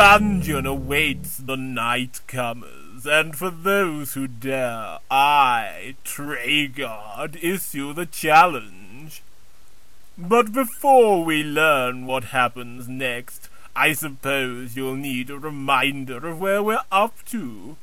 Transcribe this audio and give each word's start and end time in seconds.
dungeon 0.00 0.64
awaits 0.64 1.36
the 1.36 1.56
nightcomers, 1.56 3.04
and 3.04 3.36
for 3.36 3.50
those 3.50 4.14
who 4.14 4.26
dare, 4.26 4.98
I, 5.10 5.94
Treguard, 6.06 7.36
issue 7.44 7.92
the 7.92 8.06
challenge. 8.06 9.22
But 10.16 10.54
before 10.54 11.22
we 11.22 11.44
learn 11.44 12.06
what 12.06 12.24
happens 12.32 12.88
next, 12.88 13.50
I 13.76 13.92
suppose 13.92 14.74
you'll 14.74 14.96
need 14.96 15.28
a 15.28 15.38
reminder 15.38 16.26
of 16.26 16.40
where 16.40 16.62
we're 16.62 16.80
up 16.90 17.22
to. 17.26 17.76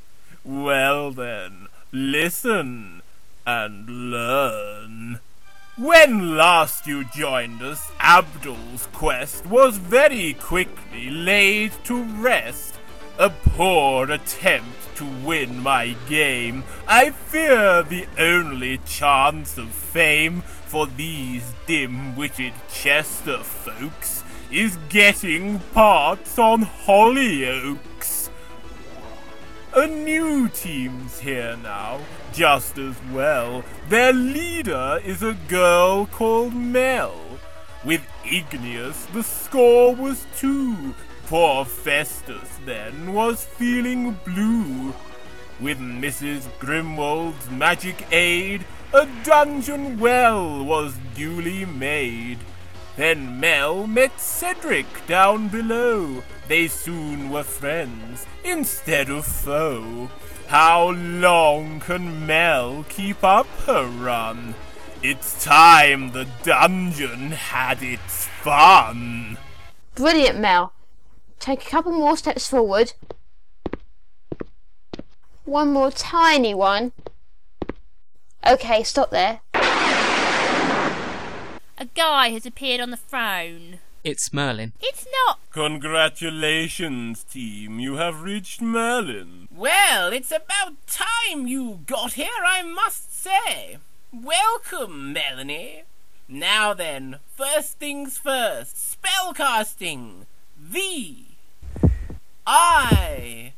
Well 0.44 1.12
then, 1.12 1.68
listen 1.92 3.04
and 3.46 4.10
learn. 4.10 5.20
When 5.78 6.36
last 6.36 6.88
you 6.88 7.04
joined 7.04 7.62
us, 7.62 7.92
Abdul's 8.00 8.88
quest 8.94 9.46
was 9.46 9.78
very 9.78 10.34
quickly 10.34 11.12
laid 11.12 11.72
to 11.84 12.04
rest. 12.04 12.80
A 13.20 13.30
poor 13.30 14.10
attempt 14.10 14.96
to 14.96 15.06
win 15.24 15.62
my 15.62 15.96
game. 16.10 16.64
I 16.88 17.12
fear 17.12 17.84
the 17.84 18.08
only 18.18 18.80
chance 18.88 19.60
of 19.60 19.70
fame 19.70 20.42
for 20.42 20.88
these 20.88 21.54
dim-witted 21.68 22.54
Chester 22.74 23.44
folks 23.44 24.24
is 24.52 24.80
getting 24.90 25.60
parts 25.76 26.40
on 26.40 26.64
Hollyoaks. 26.64 27.78
A 29.76 29.86
new 29.86 30.48
team's 30.48 31.20
here 31.20 31.58
now, 31.62 32.00
just 32.34 32.78
as 32.78 32.96
well. 33.12 33.64
Their 33.90 34.14
leader 34.14 35.00
is 35.04 35.22
a 35.22 35.38
girl 35.48 36.06
called 36.06 36.54
Mel. 36.56 37.20
With 37.84 38.02
Igneous, 38.26 39.06
the 39.08 39.24
score 39.24 39.94
was 39.94 40.26
two. 40.38 40.96
Poor 41.28 41.66
Festus, 41.66 42.58
then, 42.66 43.14
was 43.14 43.44
feeling 43.44 44.18
blue. 44.24 44.94
With 45.60 45.80
Mrs. 45.80 46.48
Grimwald's 46.60 47.50
magic 47.52 48.08
aid, 48.12 48.66
a 48.94 49.06
dungeon 49.24 50.00
well 50.00 50.64
was 50.64 50.96
duly 51.14 51.66
made. 51.66 52.40
Then 52.96 53.40
Mel 53.40 53.86
met 53.86 54.20
Cedric 54.20 54.88
down 55.08 55.50
below. 55.50 56.24
They 56.48 56.70
soon 56.70 57.30
were 57.30 57.44
friends 57.44 58.26
instead 58.44 59.10
of 59.10 59.26
foe. 59.26 60.10
How 60.48 60.92
long 60.92 61.82
can 61.82 62.26
Mel 62.26 62.86
keep 62.88 63.22
up 63.22 63.48
her 63.66 63.86
run? 63.86 64.56
It's 65.04 65.44
time 65.44 66.12
the 66.12 66.26
dungeon 66.44 67.32
had 67.32 67.84
its 67.84 68.28
fun. 68.28 69.38
Brilliant, 69.96 70.40
Mel. 70.40 70.72
Take 71.40 71.68
a 71.68 71.70
couple 71.70 71.92
more 71.92 72.16
steps 72.16 72.48
forward. 72.48 72.94
One 75.44 75.74
more 75.74 75.92
tiny 75.92 76.54
one. 76.54 76.94
Okay, 78.46 78.84
stop 78.84 79.12
there. 79.12 79.42
A 79.54 79.60
guy 81.94 82.30
has 82.30 82.46
appeared 82.46 82.80
on 82.80 82.92
the 82.92 82.98
throne. 82.98 83.80
It's 84.04 84.32
Merlin. 84.32 84.74
It's 84.80 85.06
not. 85.26 85.40
Congratulations, 85.52 87.24
team. 87.24 87.80
You 87.80 87.96
have 87.96 88.22
reached 88.22 88.62
Merlin. 88.62 89.48
Well, 89.54 90.14
it's 90.14 90.32
about 90.32 90.76
time 90.88 91.48
you 91.48 91.80
got 91.86 92.14
here, 92.14 92.28
I 92.46 92.64
must 92.64 93.22
say. 93.22 93.78
Welcome, 94.14 95.14
Melanie. 95.14 95.84
Now 96.30 96.74
then, 96.74 97.20
first 97.36 97.80
things 97.80 98.18
first, 98.18 98.76
spellcasting. 98.76 100.26
V 100.58 101.26
I 102.46 103.54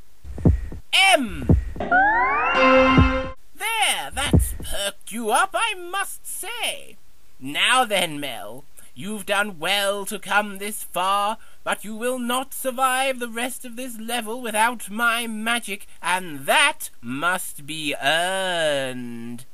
M. 1.14 1.48
There, 1.78 4.12
that's 4.14 4.54
perked 4.64 5.12
you 5.12 5.32
up, 5.32 5.52
I 5.54 5.76
must 5.76 6.26
say. 6.26 6.98
Now 7.40 7.86
then, 7.86 8.20
Mel, 8.20 8.64
you've 9.00 9.26
done 9.26 9.58
well 9.60 10.06
to 10.06 10.20
come 10.20 10.58
this 10.58 10.84
far, 10.84 11.38
but 11.64 11.86
you 11.86 11.96
will 11.96 12.20
not 12.20 12.54
survive 12.54 13.20
the 13.20 13.30
rest 13.30 13.64
of 13.64 13.78
this 13.78 13.98
level 13.98 14.42
without 14.42 14.90
my 14.90 15.26
magic, 15.26 15.88
and 16.04 16.46
that 16.46 16.90
must 17.02 17.66
be 17.66 17.96
earned. 18.02 19.46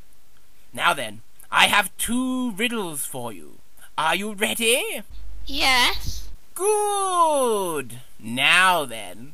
Now 0.74 0.94
then, 0.96 1.22
I 1.52 1.68
have 1.68 1.96
two 1.98 2.52
riddles 2.54 3.06
for 3.06 3.32
you. 3.32 3.60
Are 3.98 4.16
you 4.16 4.34
ready? 4.34 5.04
Yes. 5.46 6.30
Good. 6.56 8.02
Now 8.20 8.86
then, 8.86 9.34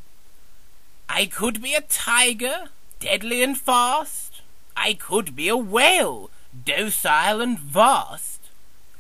I 1.08 1.26
could 1.26 1.62
be 1.62 1.74
a 1.74 1.82
tiger, 1.82 2.70
deadly 3.00 3.42
and 3.42 3.58
fast. 3.58 4.42
I 4.76 4.94
could 4.94 5.36
be 5.36 5.48
a 5.48 5.58
whale, 5.58 6.30
docile 6.66 7.40
and 7.40 7.58
vast. 7.58 8.31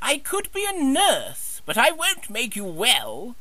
I 0.02 0.18
could 0.18 0.52
be 0.52 0.66
a 0.68 0.84
nurse, 0.84 1.62
but 1.66 1.78
I 1.78 1.92
won't 1.92 2.30
make 2.30 2.56
you 2.56 2.66
well. 2.66 3.36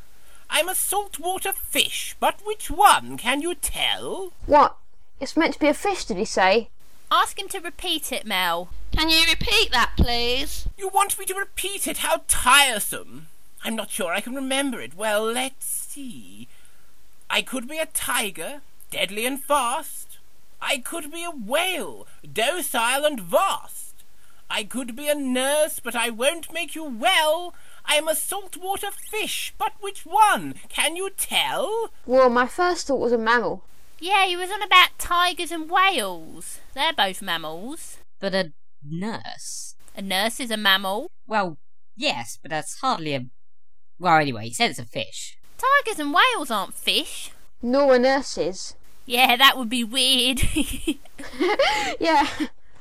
I'm 0.50 0.68
a 0.68 0.74
saltwater 0.74 1.52
fish, 1.52 2.16
but 2.20 2.40
which 2.44 2.70
one 2.70 3.16
can 3.16 3.40
you 3.40 3.54
tell? 3.54 4.32
What? 4.46 4.76
It's 5.20 5.36
meant 5.36 5.54
to 5.54 5.60
be 5.60 5.68
a 5.68 5.74
fish, 5.74 6.04
did 6.04 6.16
he 6.16 6.24
say? 6.24 6.68
Ask 7.10 7.38
him 7.38 7.48
to 7.48 7.60
repeat 7.60 8.12
it, 8.12 8.26
Mel. 8.26 8.68
Can 8.92 9.08
you 9.08 9.22
repeat 9.28 9.70
that, 9.72 9.92
please? 9.96 10.68
You 10.76 10.88
want 10.88 11.18
me 11.18 11.24
to 11.26 11.34
repeat 11.34 11.86
it? 11.86 11.98
How 11.98 12.22
tiresome. 12.28 13.28
I'm 13.64 13.76
not 13.76 13.90
sure 13.90 14.12
I 14.12 14.20
can 14.20 14.34
remember 14.34 14.80
it. 14.80 14.96
Well, 14.96 15.24
let's 15.24 15.66
see. 15.66 16.48
I 17.28 17.42
could 17.42 17.68
be 17.68 17.78
a 17.78 17.86
tiger, 17.86 18.60
deadly 18.90 19.26
and 19.26 19.42
fast. 19.42 20.18
I 20.60 20.78
could 20.78 21.12
be 21.12 21.24
a 21.24 21.30
whale, 21.30 22.06
docile 22.30 23.04
and 23.04 23.20
vast. 23.20 23.89
I 24.52 24.64
could 24.64 24.96
be 24.96 25.08
a 25.08 25.14
nurse, 25.14 25.78
but 25.78 25.94
I 25.94 26.10
won't 26.10 26.52
make 26.52 26.74
you 26.74 26.84
well. 26.84 27.54
I'm 27.84 28.08
a 28.08 28.16
saltwater 28.16 28.90
fish, 28.90 29.54
but 29.56 29.74
which 29.80 30.04
one? 30.04 30.56
Can 30.68 30.96
you 30.96 31.10
tell? 31.16 31.90
Well, 32.04 32.28
my 32.28 32.48
first 32.48 32.88
thought 32.88 32.98
was 32.98 33.12
a 33.12 33.18
mammal. 33.18 33.62
Yeah, 34.00 34.26
he 34.26 34.36
was 34.36 34.50
on 34.50 34.60
about 34.60 34.98
tigers 34.98 35.52
and 35.52 35.70
whales. 35.70 36.58
They're 36.74 36.92
both 36.92 37.22
mammals. 37.22 37.98
But 38.18 38.34
a 38.34 38.52
nurse? 38.84 39.76
A 39.96 40.02
nurse 40.02 40.40
is 40.40 40.50
a 40.50 40.56
mammal. 40.56 41.12
Well, 41.28 41.56
yes, 41.96 42.36
but 42.42 42.50
that's 42.50 42.80
hardly 42.80 43.14
a. 43.14 43.26
Well, 44.00 44.16
anyway, 44.16 44.46
he 44.48 44.54
said 44.54 44.70
it's 44.70 44.78
a 44.80 44.84
fish. 44.84 45.38
Tigers 45.58 46.00
and 46.00 46.12
whales 46.12 46.50
aren't 46.50 46.74
fish. 46.74 47.30
Nor 47.62 47.94
are 47.94 47.98
nurses. 47.98 48.74
Yeah, 49.06 49.36
that 49.36 49.56
would 49.56 49.68
be 49.68 49.84
weird. 49.84 50.42
yeah. 52.00 52.26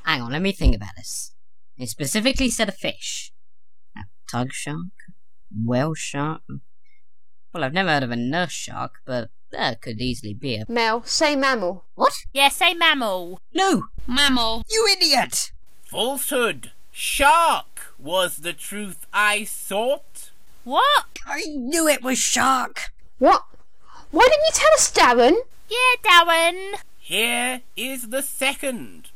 Hang 0.04 0.22
on, 0.22 0.32
let 0.32 0.42
me 0.42 0.52
think 0.52 0.76
about 0.76 0.96
this. 0.98 1.34
It 1.80 1.88
specifically 1.88 2.50
said 2.50 2.68
a 2.68 2.74
fish. 2.74 3.32
A 3.98 4.02
tug 4.30 4.52
shark? 4.52 4.92
Whale 5.66 5.94
shark? 5.94 6.42
Well, 7.54 7.64
I've 7.64 7.74
never 7.74 7.90
heard 7.90 8.04
of 8.04 8.12
a 8.12 8.18
nurse 8.18 8.52
shark, 8.52 8.96
but 9.06 9.30
there 9.50 9.76
could 9.82 10.02
easily 10.02 10.34
be 10.34 10.58
a. 10.58 10.66
Mel, 10.68 11.04
say 11.06 11.38
mammal. 11.38 11.86
What? 11.96 12.14
yeah, 12.34 12.50
say 12.50 12.74
mammal. 12.74 13.40
No! 13.54 13.84
Mammal. 14.06 14.64
You 14.70 14.88
idiot! 14.92 15.52
Falsehood. 15.86 16.72
Shark 16.92 17.96
was 17.98 18.38
the 18.38 18.54
truth 18.54 19.08
I 19.14 19.46
sought. 19.46 20.32
What? 20.66 21.08
I 21.26 21.46
knew 21.48 21.88
it 21.88 22.04
was 22.04 22.18
shark! 22.20 22.92
What? 23.20 23.44
Why 24.12 24.28
didn't 24.28 24.46
you 24.46 24.52
tell 24.54 24.74
us, 24.74 24.92
Darren? 24.92 25.38
Yeah, 25.70 25.96
Darren. 26.04 26.74
Here 27.00 27.62
is 27.78 28.10
the 28.10 28.22
second. 28.22 29.12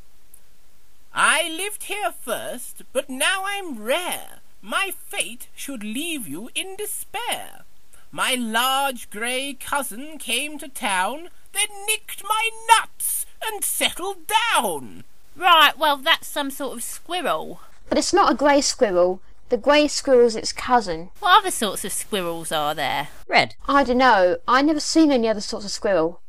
I 1.16 1.48
lived 1.48 1.84
here 1.84 2.10
first, 2.10 2.82
but 2.92 3.08
now 3.08 3.44
I'm 3.46 3.80
rare. 3.80 4.40
My 4.60 4.90
fate 4.96 5.46
should 5.54 5.84
leave 5.84 6.26
you 6.26 6.50
in 6.56 6.74
despair. 6.74 7.64
My 8.10 8.34
large 8.34 9.10
grey 9.10 9.54
cousin 9.54 10.18
came 10.18 10.58
to 10.58 10.68
town, 10.68 11.28
then 11.52 11.68
nicked 11.86 12.24
my 12.24 12.50
nuts 12.68 13.26
and 13.46 13.62
settled 13.62 14.26
down. 14.26 15.04
Right, 15.36 15.78
well, 15.78 15.98
that's 15.98 16.26
some 16.26 16.50
sort 16.50 16.78
of 16.78 16.82
squirrel. 16.82 17.60
But 17.88 17.98
it's 17.98 18.12
not 18.12 18.32
a 18.32 18.36
grey 18.36 18.60
squirrel. 18.60 19.20
The 19.50 19.56
grey 19.56 19.86
squirrel's 19.86 20.34
its 20.34 20.52
cousin. 20.52 21.10
What 21.20 21.38
other 21.38 21.52
sorts 21.52 21.84
of 21.84 21.92
squirrels 21.92 22.50
are 22.50 22.74
there? 22.74 23.08
Red. 23.28 23.54
I 23.68 23.84
don't 23.84 23.98
know. 23.98 24.38
I 24.48 24.62
never 24.62 24.80
seen 24.80 25.12
any 25.12 25.28
other 25.28 25.40
sorts 25.40 25.64
of 25.64 25.70
squirrel. 25.70 26.22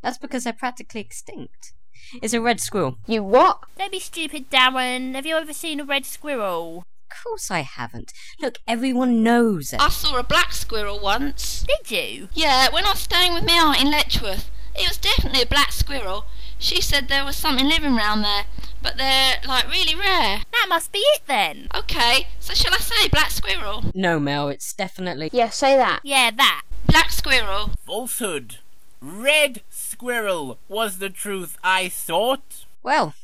That's 0.00 0.18
because 0.18 0.44
they're 0.44 0.52
practically 0.52 1.00
extinct. 1.00 1.72
It's 2.22 2.34
a 2.34 2.40
red 2.40 2.60
squirrel. 2.60 2.98
You 3.06 3.22
what? 3.22 3.60
Don't 3.78 3.92
be 3.92 4.00
stupid, 4.00 4.50
Darren. 4.50 5.14
Have 5.14 5.26
you 5.26 5.36
ever 5.36 5.52
seen 5.52 5.80
a 5.80 5.84
red 5.84 6.04
squirrel? 6.06 6.84
Of 7.10 7.22
course 7.24 7.50
I 7.50 7.60
haven't. 7.60 8.12
Look, 8.40 8.58
everyone 8.66 9.22
knows 9.22 9.72
it. 9.72 9.80
I 9.80 9.88
saw 9.88 10.18
a 10.18 10.22
black 10.22 10.52
squirrel 10.52 11.00
once. 11.00 11.64
Did 11.66 11.90
you? 11.90 12.28
Yeah, 12.34 12.68
when 12.72 12.84
I 12.84 12.90
was 12.90 13.00
staying 13.00 13.34
with 13.34 13.44
my 13.44 13.54
aunt 13.54 13.80
in 13.80 13.90
Letchworth. 13.90 14.50
It 14.74 14.86
was 14.88 14.98
definitely 14.98 15.42
a 15.42 15.46
black 15.46 15.72
squirrel. 15.72 16.26
She 16.58 16.80
said 16.80 17.08
there 17.08 17.24
was 17.24 17.36
something 17.36 17.68
living 17.68 17.96
round 17.96 18.24
there. 18.24 18.44
but 18.82 18.96
they're 18.96 19.36
like 19.46 19.68
really 19.70 19.94
rare. 19.94 20.42
That 20.52 20.66
must 20.68 20.92
be 20.92 20.98
it 21.00 21.22
then. 21.26 21.68
Okay, 21.74 22.28
so 22.38 22.54
shall 22.54 22.74
I 22.74 22.78
say 22.78 23.08
black 23.08 23.30
squirrel? 23.30 23.84
No, 23.94 24.20
Mel, 24.20 24.48
it's 24.48 24.72
definitely. 24.72 25.30
Yeah, 25.32 25.48
say 25.48 25.76
that. 25.76 26.00
Yeah, 26.04 26.30
that. 26.36 26.62
Black 26.86 27.10
squirrel. 27.10 27.70
Falsehood. 27.86 28.58
Red 29.00 29.62
squirrel 29.98 30.60
was 30.68 30.98
the 30.98 31.10
truth 31.10 31.58
I 31.64 31.88
sought. 31.88 32.66
Well, 32.84 33.14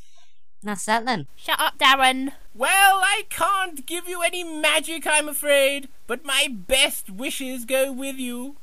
that's 0.61 0.85
that 0.87 1.07
then. 1.07 1.29
Shut 1.37 1.61
up, 1.61 1.79
Darren. 1.79 2.33
Well, 2.53 3.01
I 3.01 3.23
can't 3.31 3.87
give 3.87 4.09
you 4.09 4.23
any 4.23 4.43
magic, 4.43 5.07
I'm 5.07 5.29
afraid, 5.29 5.89
but 6.09 6.25
my 6.25 6.49
best 6.51 7.11
wishes 7.11 7.65
go 7.65 7.93
with 7.93 8.17
you. 8.17 8.57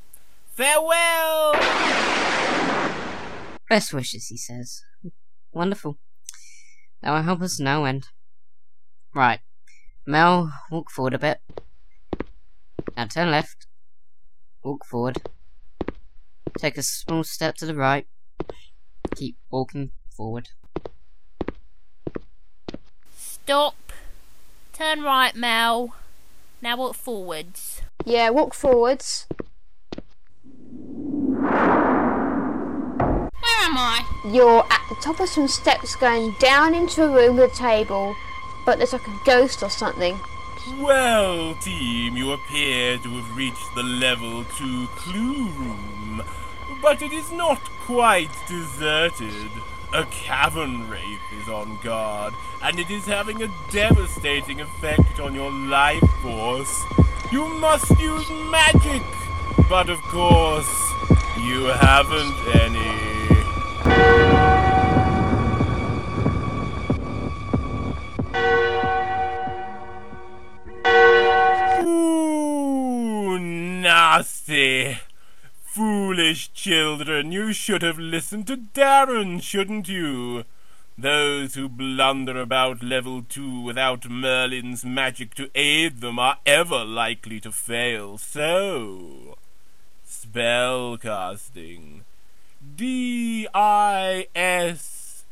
Farewell! 0.48 1.54
Best 3.70 3.94
wishes, 3.94 4.26
he 4.26 4.36
says. 4.36 4.82
Wonderful. 5.50 5.96
That 7.00 7.12
will 7.12 7.22
help 7.22 7.40
us 7.40 7.58
no 7.58 7.86
end. 7.86 8.08
Right. 9.14 9.40
Mel, 10.04 10.52
walk 10.70 10.90
forward 10.90 11.14
a 11.14 11.18
bit. 11.18 11.40
Now 12.94 13.06
turn 13.06 13.30
left. 13.30 13.66
Walk 14.62 14.84
forward. 14.84 15.22
Take 16.58 16.78
a 16.78 16.82
small 16.82 17.24
step 17.24 17.56
to 17.56 17.66
the 17.66 17.74
right. 17.74 18.06
Keep 19.16 19.36
walking 19.50 19.90
forward. 20.10 20.50
Stop. 23.16 23.74
Turn 24.72 25.02
right, 25.02 25.34
Mel. 25.34 25.94
Now 26.60 26.76
walk 26.76 26.94
forwards. 26.94 27.82
Yeah, 28.04 28.30
walk 28.30 28.54
forwards. 28.54 29.26
Where 33.42 33.58
am 33.60 33.76
I? 33.76 34.04
You're 34.24 34.64
at 34.70 34.80
the 34.88 34.96
top 35.02 35.18
of 35.20 35.28
some 35.28 35.48
steps 35.48 35.96
going 35.96 36.34
down 36.38 36.74
into 36.74 37.02
a 37.04 37.08
room 37.08 37.36
with 37.36 37.52
a 37.52 37.56
table, 37.56 38.14
but 38.64 38.78
there's 38.78 38.92
like 38.92 39.06
a 39.06 39.20
ghost 39.24 39.62
or 39.62 39.70
something. 39.70 40.18
Well, 40.80 41.56
team, 41.56 42.16
you 42.16 42.32
appear 42.32 42.96
to 42.98 43.08
have 43.08 43.36
reached 43.36 43.74
the 43.74 43.82
level 43.82 44.44
2 44.44 44.86
clue 44.94 45.48
room, 45.48 46.22
but 46.82 47.00
it 47.00 47.12
is 47.12 47.30
not 47.30 47.60
quite 47.86 48.28
deserted. 48.48 49.50
A 49.94 50.04
cavern 50.06 50.90
wraith 50.90 51.20
is 51.40 51.48
on 51.48 51.78
guard, 51.82 52.34
and 52.60 52.78
it 52.78 52.90
is 52.90 53.06
having 53.06 53.42
a 53.42 53.54
devastating 53.70 54.60
effect 54.60 55.20
on 55.20 55.34
your 55.34 55.52
life 55.52 56.02
force. 56.22 56.84
You 57.30 57.46
must 57.60 57.88
use 58.00 58.28
magic, 58.50 59.02
but 59.68 59.88
of 59.88 60.00
course, 60.02 60.92
you 61.38 61.66
haven't 61.66 62.34
any. 62.60 63.12
Nasty. 73.82 75.01
Foolish 75.74 76.52
children, 76.52 77.32
you 77.32 77.54
should 77.54 77.80
have 77.80 77.98
listened 77.98 78.46
to 78.46 78.58
Darren, 78.58 79.42
shouldn't 79.42 79.88
you? 79.88 80.44
Those 80.98 81.54
who 81.54 81.66
blunder 81.66 82.38
about 82.38 82.82
level 82.82 83.22
2 83.26 83.62
without 83.62 84.10
Merlin's 84.10 84.84
magic 84.84 85.34
to 85.36 85.48
aid 85.54 86.02
them 86.02 86.18
are 86.18 86.36
ever 86.44 86.84
likely 86.84 87.40
to 87.40 87.50
fail. 87.50 88.18
So, 88.18 89.38
spell 90.04 90.98
casting. 90.98 92.04
D 92.76 93.48
I 93.54 94.26
S 94.34 95.24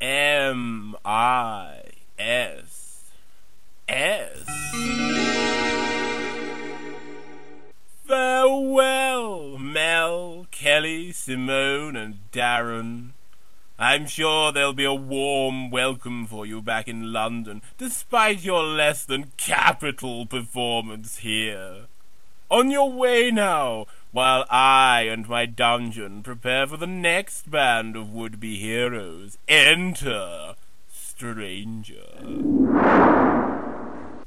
M 0.00 0.96
I 1.04 1.82
S 2.18 3.12
S. 3.88 4.44
Farewell, 8.06 9.56
Mel, 9.56 10.46
Kelly, 10.50 11.10
Simone, 11.10 11.96
and 11.96 12.18
Darren. 12.32 13.10
I'm 13.78 14.06
sure 14.06 14.52
there'll 14.52 14.74
be 14.74 14.84
a 14.84 14.92
warm 14.92 15.70
welcome 15.70 16.26
for 16.26 16.44
you 16.44 16.60
back 16.60 16.86
in 16.86 17.14
London, 17.14 17.62
despite 17.78 18.44
your 18.44 18.62
less 18.62 19.06
than 19.06 19.32
capital 19.38 20.26
performance 20.26 21.18
here. 21.18 21.86
On 22.50 22.70
your 22.70 22.92
way 22.92 23.30
now, 23.30 23.86
while 24.12 24.44
I 24.50 25.06
and 25.10 25.26
my 25.26 25.46
dungeon 25.46 26.22
prepare 26.22 26.66
for 26.66 26.76
the 26.76 26.86
next 26.86 27.50
band 27.50 27.96
of 27.96 28.12
would-be 28.12 28.58
heroes. 28.58 29.38
Enter, 29.48 30.56
stranger. 30.92 32.06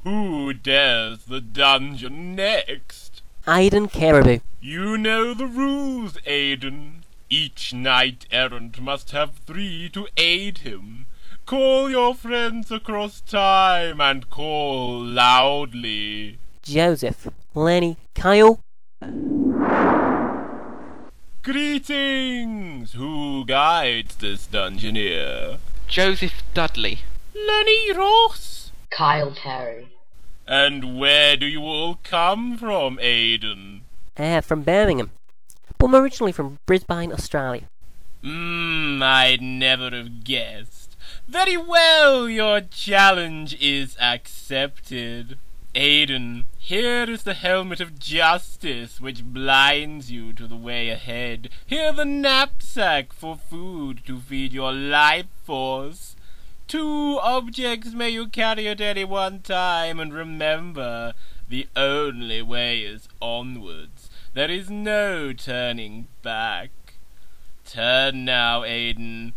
Who 0.02 0.52
dares 0.52 1.24
the 1.26 1.40
dungeon 1.40 2.34
next? 2.34 3.22
Aidan 3.48 3.88
Caribou. 3.88 4.40
You 4.60 4.98
know 4.98 5.32
the 5.32 5.46
rules, 5.46 6.18
Aiden. 6.26 7.02
Each 7.30 7.72
knight 7.72 8.26
errant 8.30 8.78
must 8.78 9.12
have 9.12 9.36
three 9.46 9.88
to 9.94 10.06
aid 10.18 10.58
him. 10.58 11.06
Call 11.46 11.90
your 11.90 12.14
friends 12.14 12.70
across 12.70 13.22
time 13.22 14.02
and 14.02 14.28
call 14.28 15.00
loudly. 15.02 16.38
Joseph. 16.62 17.28
Lenny. 17.54 17.96
Kyle. 18.14 18.60
Greetings! 21.42 22.92
Who 22.92 23.46
guides 23.46 24.16
this 24.16 24.46
dungeoneer? 24.46 25.58
Joseph 25.86 26.42
Dudley. 26.52 26.98
Lenny 27.34 27.92
Ross! 27.92 28.72
Kyle 28.90 29.32
Terry. 29.34 29.88
And 30.48 30.98
where 30.98 31.36
do 31.36 31.44
you 31.44 31.60
all 31.60 31.98
come 32.02 32.56
from, 32.56 32.96
Aiden? 33.02 33.82
Uh, 34.16 34.40
from 34.40 34.62
Birmingham. 34.62 35.10
But 35.76 35.86
I'm 35.86 35.94
originally 35.96 36.32
from 36.32 36.58
Brisbane, 36.64 37.12
Australia. 37.12 37.68
Mmm, 38.24 39.02
I'd 39.02 39.42
never 39.42 39.90
have 39.90 40.24
guessed. 40.24 40.96
Very 41.28 41.58
well, 41.58 42.30
your 42.30 42.62
challenge 42.62 43.60
is 43.60 43.94
accepted. 44.00 45.36
Aiden, 45.74 46.44
here 46.56 47.04
is 47.04 47.24
the 47.24 47.34
helmet 47.34 47.80
of 47.80 47.98
justice 47.98 49.02
which 49.02 49.22
blinds 49.22 50.10
you 50.10 50.32
to 50.32 50.46
the 50.46 50.56
way 50.56 50.88
ahead. 50.88 51.50
Here 51.66 51.92
the 51.92 52.06
knapsack 52.06 53.12
for 53.12 53.36
food 53.36 54.00
to 54.06 54.18
feed 54.18 54.54
your 54.54 54.72
life 54.72 55.26
force. 55.44 56.16
Two 56.68 57.18
objects 57.22 57.94
may 57.94 58.10
you 58.10 58.28
carry 58.28 58.68
at 58.68 58.82
any 58.82 59.02
one 59.02 59.40
time, 59.40 59.98
and 59.98 60.12
remember, 60.12 61.14
the 61.48 61.66
only 61.74 62.42
way 62.42 62.80
is 62.80 63.08
onwards. 63.22 64.10
There 64.34 64.50
is 64.50 64.68
no 64.68 65.32
turning 65.32 66.08
back. 66.20 66.70
Turn 67.64 68.26
now, 68.26 68.60
Aiden. 68.64 69.32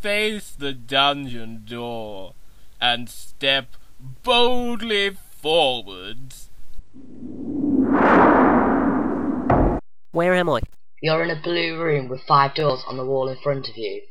Face 0.00 0.50
the 0.50 0.72
dungeon 0.72 1.62
door, 1.64 2.34
and 2.80 3.08
step 3.08 3.76
boldly 4.24 5.10
forwards. 5.10 6.50
Where 10.10 10.34
am 10.34 10.50
I? 10.50 10.60
You're 11.00 11.22
in 11.22 11.30
a 11.30 11.40
blue 11.40 11.80
room 11.80 12.08
with 12.08 12.22
five 12.22 12.54
doors 12.54 12.82
on 12.88 12.96
the 12.96 13.06
wall 13.06 13.28
in 13.28 13.36
front 13.36 13.68
of 13.68 13.76
you. 13.76 14.02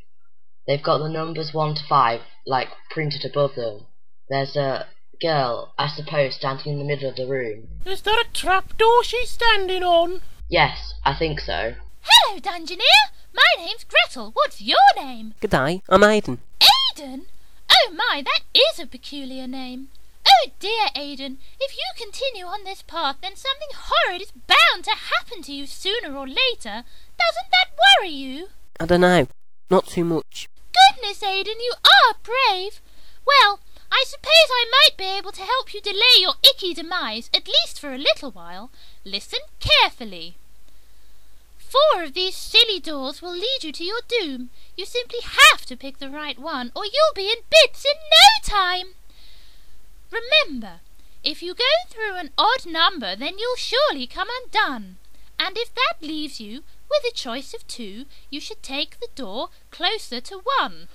They've 0.67 0.81
got 0.81 0.99
the 0.99 1.09
numbers 1.09 1.53
1 1.53 1.75
to 1.75 1.83
5, 1.87 2.21
like, 2.45 2.69
printed 2.91 3.25
above 3.25 3.55
them. 3.55 3.87
There's 4.29 4.55
a 4.55 4.87
girl, 5.21 5.73
I 5.77 5.87
suppose, 5.87 6.35
standing 6.35 6.73
in 6.73 6.79
the 6.79 6.85
middle 6.85 7.09
of 7.09 7.15
the 7.15 7.27
room. 7.27 7.67
Is 7.85 8.01
that 8.03 8.25
a 8.25 8.33
trapdoor 8.33 9.03
she's 9.03 9.29
standing 9.29 9.83
on? 9.83 10.21
Yes, 10.49 10.93
I 11.03 11.15
think 11.17 11.39
so. 11.39 11.75
Hello, 12.01 12.39
Dungeoneer. 12.39 13.11
My 13.33 13.41
name's 13.57 13.85
Gretel. 13.85 14.31
What's 14.33 14.61
your 14.61 14.77
name? 14.95 15.33
Good 15.39 15.51
day, 15.51 15.81
I'm 15.89 16.01
Aiden. 16.01 16.39
Aiden? 16.59 17.21
Oh 17.71 17.93
my, 17.93 18.21
that 18.23 18.41
is 18.53 18.79
a 18.79 18.87
peculiar 18.87 19.47
name. 19.47 19.87
Oh 20.27 20.49
dear, 20.59 20.87
Aiden, 20.95 21.37
if 21.59 21.73
you 21.73 21.83
continue 21.97 22.45
on 22.45 22.63
this 22.63 22.81
path, 22.81 23.17
then 23.21 23.35
something 23.35 23.69
horrid 23.73 24.21
is 24.21 24.31
bound 24.31 24.83
to 24.83 24.91
happen 24.91 25.41
to 25.43 25.51
you 25.51 25.65
sooner 25.65 26.15
or 26.15 26.27
later. 26.27 26.83
Doesn't 27.17 27.51
that 27.51 27.71
worry 27.99 28.09
you? 28.09 28.47
I 28.79 28.85
don't 28.85 29.01
know. 29.01 29.27
Not 29.69 29.87
too 29.87 30.03
much. 30.03 30.49
Goodness, 30.73 31.23
Aidan, 31.23 31.59
you 31.59 31.73
are 31.83 32.15
brave. 32.23 32.81
Well, 33.25 33.59
I 33.91 34.03
suppose 34.07 34.49
I 34.49 34.65
might 34.71 34.97
be 34.97 35.05
able 35.05 35.31
to 35.33 35.41
help 35.41 35.73
you 35.73 35.81
delay 35.81 36.19
your 36.19 36.35
icky 36.43 36.73
demise, 36.73 37.29
at 37.33 37.47
least 37.47 37.79
for 37.79 37.93
a 37.93 37.97
little 37.97 38.31
while. 38.31 38.71
Listen 39.03 39.39
carefully. 39.59 40.37
Four 41.57 42.03
of 42.03 42.13
these 42.13 42.35
silly 42.35 42.79
doors 42.79 43.21
will 43.21 43.33
lead 43.33 43.63
you 43.63 43.71
to 43.71 43.83
your 43.83 44.01
doom. 44.07 44.49
You 44.75 44.85
simply 44.85 45.19
have 45.21 45.65
to 45.65 45.77
pick 45.77 45.99
the 45.99 46.09
right 46.09 46.37
one, 46.37 46.71
or 46.75 46.85
you'll 46.85 47.15
be 47.15 47.29
in 47.29 47.43
bits 47.49 47.85
in 47.85 47.97
no 47.97 48.57
time. 48.57 48.93
Remember, 50.11 50.81
if 51.23 51.41
you 51.41 51.53
go 51.53 51.63
through 51.89 52.15
an 52.15 52.31
odd 52.37 52.65
number, 52.65 53.15
then 53.15 53.37
you'll 53.37 53.55
surely 53.55 54.07
come 54.07 54.27
undone. 54.43 54.97
And 55.39 55.57
if 55.57 55.73
that 55.73 56.05
leaves 56.05 56.39
you 56.41 56.63
with 56.91 57.11
a 57.11 57.15
choice 57.15 57.53
of 57.53 57.65
two, 57.67 58.05
you 58.29 58.39
should 58.39 58.61
take 58.61 58.99
the 58.99 59.09
door 59.15 59.49
closer 59.71 60.21
to 60.21 60.41
one. 60.59 60.87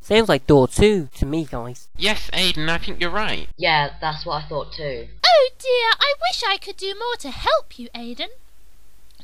Sounds 0.00 0.28
like 0.28 0.46
door 0.46 0.66
two 0.66 1.08
to 1.16 1.26
me, 1.26 1.44
guys. 1.44 1.88
Yes, 1.96 2.30
Aiden, 2.32 2.68
I 2.68 2.78
think 2.78 3.00
you're 3.00 3.10
right. 3.10 3.48
Yeah, 3.56 3.90
that's 4.00 4.26
what 4.26 4.42
I 4.42 4.48
thought 4.48 4.72
too. 4.72 5.08
Oh 5.24 5.48
dear, 5.58 5.92
I 5.98 6.14
wish 6.28 6.42
I 6.46 6.56
could 6.56 6.76
do 6.76 6.94
more 6.98 7.16
to 7.20 7.30
help 7.30 7.78
you, 7.78 7.88
Aidan. 7.94 8.30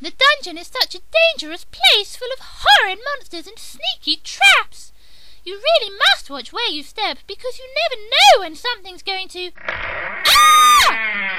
The 0.00 0.12
dungeon 0.12 0.56
is 0.56 0.68
such 0.68 0.94
a 0.94 1.00
dangerous 1.34 1.64
place 1.64 2.14
full 2.14 2.28
of 2.32 2.38
horrid 2.40 3.00
monsters 3.04 3.48
and 3.48 3.58
sneaky 3.58 4.20
traps. 4.22 4.92
You 5.44 5.54
really 5.54 5.96
must 6.12 6.30
watch 6.30 6.52
where 6.52 6.70
you 6.70 6.84
step 6.84 7.18
because 7.26 7.58
you 7.58 7.64
never 7.90 8.02
know 8.02 8.40
when 8.44 8.54
something's 8.54 9.02
going 9.02 9.28
to. 9.28 9.50
Ah! 9.56 11.37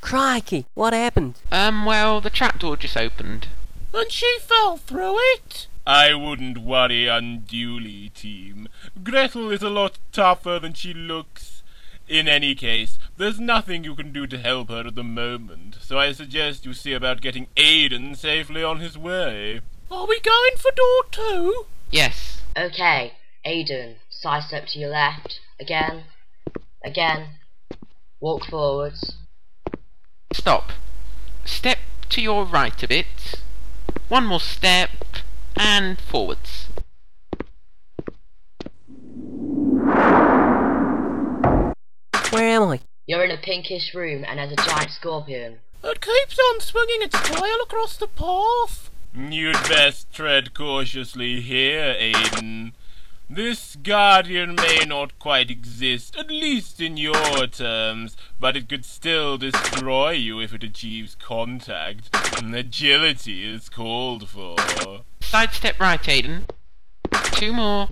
Crikey, 0.00 0.66
what 0.74 0.92
happened? 0.92 1.36
Um, 1.52 1.84
well, 1.84 2.20
the 2.20 2.30
trapdoor 2.30 2.76
just 2.76 2.96
opened. 2.96 3.48
And 3.92 4.10
she 4.10 4.38
fell 4.40 4.76
through 4.76 5.16
it. 5.34 5.66
I 5.86 6.14
wouldn't 6.14 6.58
worry 6.58 7.06
unduly, 7.06 8.10
team. 8.10 8.68
Gretel 9.02 9.50
is 9.50 9.62
a 9.62 9.70
lot 9.70 9.98
tougher 10.12 10.58
than 10.58 10.74
she 10.74 10.94
looks. 10.94 11.62
In 12.08 12.26
any 12.28 12.54
case, 12.54 12.98
there's 13.16 13.38
nothing 13.38 13.84
you 13.84 13.94
can 13.94 14.12
do 14.12 14.26
to 14.26 14.38
help 14.38 14.68
her 14.68 14.86
at 14.86 14.94
the 14.94 15.04
moment, 15.04 15.76
so 15.80 15.98
I 15.98 16.12
suggest 16.12 16.66
you 16.66 16.74
see 16.74 16.92
about 16.92 17.20
getting 17.20 17.46
Aidan 17.56 18.16
safely 18.16 18.64
on 18.64 18.80
his 18.80 18.98
way. 18.98 19.60
Are 19.90 20.06
we 20.06 20.20
going 20.20 20.56
for 20.56 20.70
door 20.72 21.04
two? 21.12 21.66
Yes. 21.90 22.42
Okay, 22.56 23.12
Aiden, 23.46 23.96
sidestep 24.08 24.66
to 24.68 24.78
your 24.78 24.90
left. 24.90 25.40
Again. 25.60 26.04
Again. 26.84 27.36
Walk 28.20 28.44
forwards. 28.46 29.16
Stop. 30.32 30.70
Step 31.44 31.78
to 32.10 32.22
your 32.22 32.44
right 32.44 32.82
a 32.82 32.88
bit. 32.88 33.42
One 34.08 34.26
more 34.26 34.40
step. 34.40 34.90
And 35.56 36.00
forwards. 36.00 36.68
Where 42.30 42.48
am 42.48 42.62
I? 42.62 42.80
You're 43.06 43.24
in 43.24 43.32
a 43.32 43.36
pinkish 43.36 43.92
room 43.94 44.24
and 44.26 44.38
there's 44.38 44.52
a 44.52 44.56
giant 44.56 44.92
scorpion. 44.92 45.58
It 45.82 46.00
keeps 46.00 46.38
on 46.38 46.60
swinging 46.60 47.02
its 47.02 47.20
tail 47.28 47.56
across 47.62 47.96
the 47.96 48.06
path. 48.06 48.88
You'd 49.14 49.54
best 49.68 50.12
tread 50.12 50.54
cautiously 50.54 51.40
here, 51.40 51.94
Aiden. 51.94 52.72
This 53.32 53.76
guardian 53.76 54.56
may 54.56 54.84
not 54.84 55.16
quite 55.20 55.52
exist, 55.52 56.16
at 56.16 56.32
least 56.32 56.80
in 56.80 56.96
your 56.96 57.46
terms, 57.46 58.16
but 58.40 58.56
it 58.56 58.68
could 58.68 58.84
still 58.84 59.38
destroy 59.38 60.10
you 60.10 60.40
if 60.40 60.52
it 60.52 60.64
achieves 60.64 61.14
contact. 61.14 62.10
Agility 62.42 63.48
is 63.48 63.68
called 63.68 64.28
for. 64.28 64.56
Sidestep 65.20 65.78
right, 65.78 66.02
Aiden. 66.02 66.42
Two 67.30 67.52
more. 67.52 67.90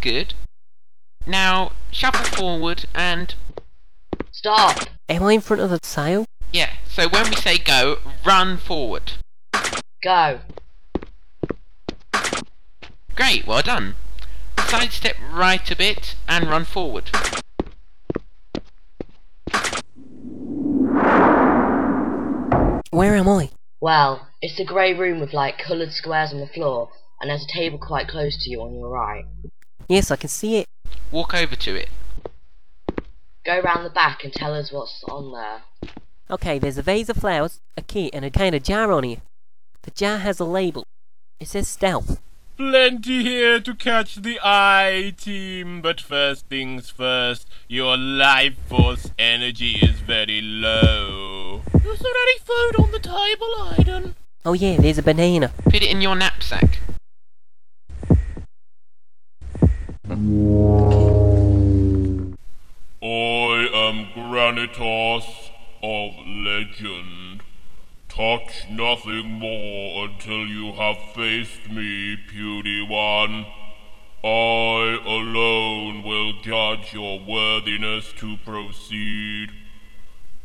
Good. 0.00 0.34
Now, 1.24 1.70
shuffle 1.92 2.24
forward 2.36 2.86
and... 2.96 3.36
Stop! 4.32 4.88
Am 5.08 5.22
I 5.22 5.34
in 5.34 5.40
front 5.40 5.62
of 5.62 5.70
the 5.70 5.78
sail? 5.84 6.24
Yeah, 6.52 6.70
so 6.84 7.08
when 7.08 7.30
we 7.30 7.36
say 7.36 7.58
go, 7.58 7.98
run 8.26 8.56
forward. 8.56 9.12
Go! 10.02 10.40
Great, 13.14 13.46
well 13.46 13.62
done. 13.62 13.94
Sidestep 14.58 15.16
right 15.32 15.70
a 15.70 15.76
bit 15.76 16.14
and 16.28 16.48
run 16.48 16.64
forward. 16.64 17.10
Where 22.90 23.14
am 23.14 23.28
I? 23.28 23.50
Well, 23.80 24.28
it's 24.42 24.58
a 24.60 24.64
grey 24.64 24.94
room 24.94 25.20
with 25.20 25.32
like 25.32 25.58
coloured 25.58 25.92
squares 25.92 26.32
on 26.32 26.40
the 26.40 26.46
floor, 26.46 26.90
and 27.20 27.30
there's 27.30 27.44
a 27.44 27.52
table 27.52 27.78
quite 27.78 28.08
close 28.08 28.36
to 28.44 28.50
you 28.50 28.60
on 28.62 28.74
your 28.74 28.88
right. 28.88 29.24
Yes, 29.88 30.10
I 30.10 30.16
can 30.16 30.28
see 30.28 30.58
it. 30.58 30.66
Walk 31.10 31.34
over 31.34 31.56
to 31.56 31.74
it. 31.74 31.88
Go 33.44 33.60
round 33.60 33.84
the 33.86 33.90
back 33.90 34.22
and 34.22 34.32
tell 34.32 34.54
us 34.54 34.70
what's 34.70 35.02
on 35.08 35.32
there. 35.32 35.92
Okay, 36.30 36.58
there's 36.58 36.78
a 36.78 36.82
vase 36.82 37.08
of 37.08 37.16
flowers, 37.16 37.60
a 37.76 37.82
key, 37.82 38.12
and 38.12 38.24
a 38.24 38.30
kind 38.30 38.54
of 38.54 38.62
jar 38.62 38.92
on 38.92 39.02
here. 39.02 39.22
The 39.82 39.90
jar 39.90 40.18
has 40.18 40.38
a 40.38 40.44
label. 40.44 40.84
It 41.40 41.48
says 41.48 41.66
stealth. 41.66 42.20
Plenty 42.60 43.22
here 43.22 43.58
to 43.58 43.74
catch 43.74 44.16
the 44.16 44.38
eye, 44.44 45.14
team. 45.16 45.80
But 45.80 45.98
first 45.98 46.44
things 46.48 46.90
first, 46.90 47.48
your 47.68 47.96
life 47.96 48.52
force 48.66 49.10
energy 49.18 49.78
is 49.80 50.00
very 50.00 50.42
low. 50.42 51.62
Is 51.72 51.98
there 52.00 52.12
any 52.22 52.38
food 52.40 52.76
on 52.78 52.92
the 52.92 52.98
table, 52.98 53.48
Aiden? 53.60 54.14
Oh 54.44 54.52
yeah, 54.52 54.76
there's 54.76 54.98
a 54.98 55.02
banana. 55.02 55.52
Put 55.64 55.76
it 55.76 55.84
in 55.84 56.02
your 56.02 56.14
knapsack. 56.14 56.80
I 60.10 60.16
am 63.72 64.04
Granitas 64.12 65.24
of 65.82 66.12
legend. 66.26 67.29
Touch 68.20 68.68
nothing 68.68 69.30
more 69.30 70.04
until 70.04 70.44
you 70.46 70.72
have 70.72 70.98
faced 71.14 71.70
me, 71.70 72.18
puny 72.28 72.86
one. 72.86 73.46
I 74.22 74.98
alone 75.06 76.02
will 76.02 76.34
judge 76.42 76.92
your 76.92 77.18
worthiness 77.18 78.12
to 78.18 78.36
proceed. 78.44 79.48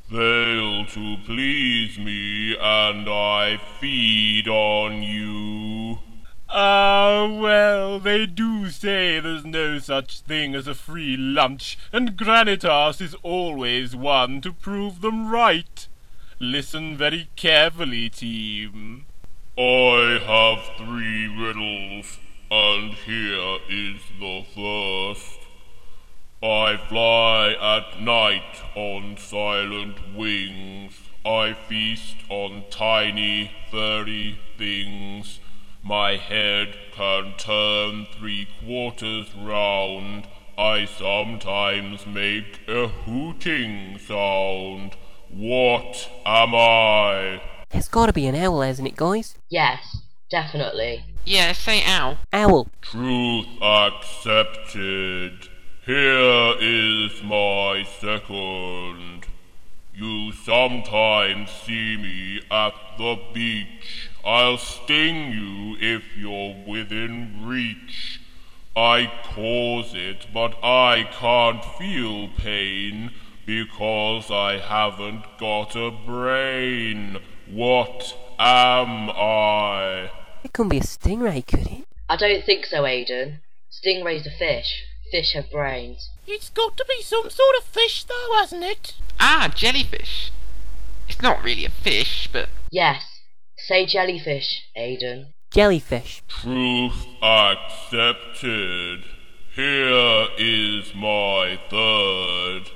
Fail 0.09 0.85
to 0.85 1.17
please 1.25 1.99
me, 1.99 2.55
and 2.57 3.09
I 3.09 3.59
feed 3.81 4.47
on 4.47 5.03
you. 5.03 5.99
Ah, 6.47 7.27
well, 7.29 7.99
they 7.99 8.25
do 8.25 8.69
say 8.69 9.19
there's 9.19 9.43
no 9.43 9.79
such 9.79 10.21
thing 10.21 10.55
as 10.55 10.65
a 10.65 10.75
free 10.75 11.17
lunch, 11.17 11.77
and 11.91 12.15
Granitas 12.15 13.01
is 13.01 13.15
always 13.15 13.97
one 13.97 14.39
to 14.39 14.53
prove 14.53 15.01
them 15.01 15.29
right. 15.29 15.89
Listen 16.39 16.97
very 16.97 17.29
carefully, 17.37 18.09
team. 18.09 19.05
I 19.57 20.19
have 20.21 20.75
three 20.77 21.27
riddles, 21.27 22.19
and 22.51 22.93
here 22.93 23.59
is 23.69 24.01
the 24.19 24.43
first. 24.53 25.39
I 26.43 26.75
fly 26.89 27.53
at 27.53 28.01
night 28.01 28.61
on 28.75 29.15
silent 29.15 30.13
wings. 30.13 30.95
I 31.25 31.53
feast 31.69 32.17
on 32.27 32.65
tiny, 32.69 33.51
furry 33.71 34.37
things. 34.57 35.39
My 35.81 36.17
head 36.17 36.75
can 36.91 37.35
turn 37.37 38.07
three 38.11 38.49
quarters 38.61 39.33
round. 39.37 40.27
I 40.57 40.83
sometimes 40.83 42.05
make 42.05 42.59
a 42.67 42.89
hooting 42.89 43.99
sound. 43.99 44.97
What 45.37 46.09
am 46.25 46.55
I? 46.55 47.41
It's 47.71 47.89
gotta 47.89 48.13
be 48.13 48.25
an 48.25 48.35
owl, 48.35 48.61
hasn't 48.61 48.87
it, 48.87 48.95
guys? 48.95 49.35
Yes, 49.49 49.97
definitely. 50.31 51.03
Yeah, 51.25 51.51
say 51.51 51.83
ow. 51.85 52.17
Owl. 52.31 52.69
Truth 52.79 53.47
accepted. 53.61 55.49
Here 55.85 56.53
is 56.61 57.21
my 57.21 57.85
second. 57.99 59.25
You 59.93 60.31
sometimes 60.31 61.51
see 61.51 61.97
me 61.97 62.39
at 62.49 62.97
the 62.97 63.19
beach. 63.33 64.09
I'll 64.23 64.57
sting 64.57 65.33
you 65.33 65.75
if 65.81 66.15
you're 66.15 66.55
within 66.65 67.45
reach. 67.45 68.21
I 68.73 69.11
cause 69.35 69.91
it, 69.93 70.27
but 70.33 70.55
I 70.63 71.09
can't 71.11 71.63
feel 71.77 72.29
pain 72.37 73.11
because 73.45 74.31
I 74.31 74.57
haven't 74.57 75.23
got 75.39 75.75
a 75.75 75.91
brain. 75.91 77.17
What 77.49 78.17
am 78.39 79.09
I? 79.09 80.09
It 80.43 80.53
couldn't 80.53 80.69
be 80.69 80.77
a 80.77 80.81
stingray, 80.81 81.45
could 81.45 81.67
it? 81.67 81.87
I 82.09 82.15
don't 82.15 82.43
think 82.43 82.65
so, 82.65 82.83
Aiden. 82.83 83.39
Stingrays 83.71 84.25
are 84.25 84.37
fish. 84.37 84.83
Fish 85.11 85.33
have 85.33 85.49
brains. 85.51 86.09
It's 86.27 86.49
got 86.49 86.75
to 86.77 86.85
be 86.87 87.03
some 87.03 87.29
sort 87.29 87.55
of 87.57 87.63
fish, 87.63 88.03
though, 88.03 88.31
hasn't 88.35 88.63
it? 88.63 88.93
Ah, 89.19 89.51
jellyfish. 89.53 90.31
It's 91.07 91.21
not 91.21 91.43
really 91.43 91.65
a 91.65 91.69
fish, 91.69 92.27
but 92.31 92.49
Yes. 92.71 93.03
Say 93.57 93.85
jellyfish, 93.85 94.63
Aiden. 94.77 95.27
Jellyfish. 95.51 96.21
Truth 96.27 97.05
accepted. 97.21 99.05
Here 99.55 100.27
is 100.37 100.93
my 100.93 101.57
third. 101.69 102.69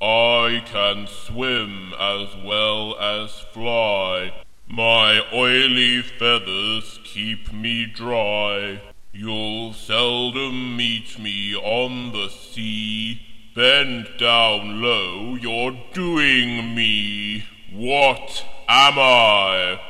I 0.00 0.62
can 0.64 1.06
swim 1.06 1.92
as 1.98 2.28
well 2.44 2.98
as 2.98 3.30
fly. 3.52 4.32
My 4.68 5.22
oily 5.32 6.02
feathers 6.02 7.00
keep 7.04 7.52
me 7.52 7.86
dry. 7.86 8.80
You'll 9.12 9.72
seldom 9.72 10.76
meet 10.76 11.18
me 11.18 11.54
on 11.54 12.12
the 12.12 12.28
sea. 12.28 13.22
Bend 13.54 14.08
down 14.18 14.80
low, 14.80 15.34
you're 15.34 15.76
doing 15.92 16.74
me. 16.74 17.44
What 17.72 18.44
am 18.68 18.98
I? 18.98 19.80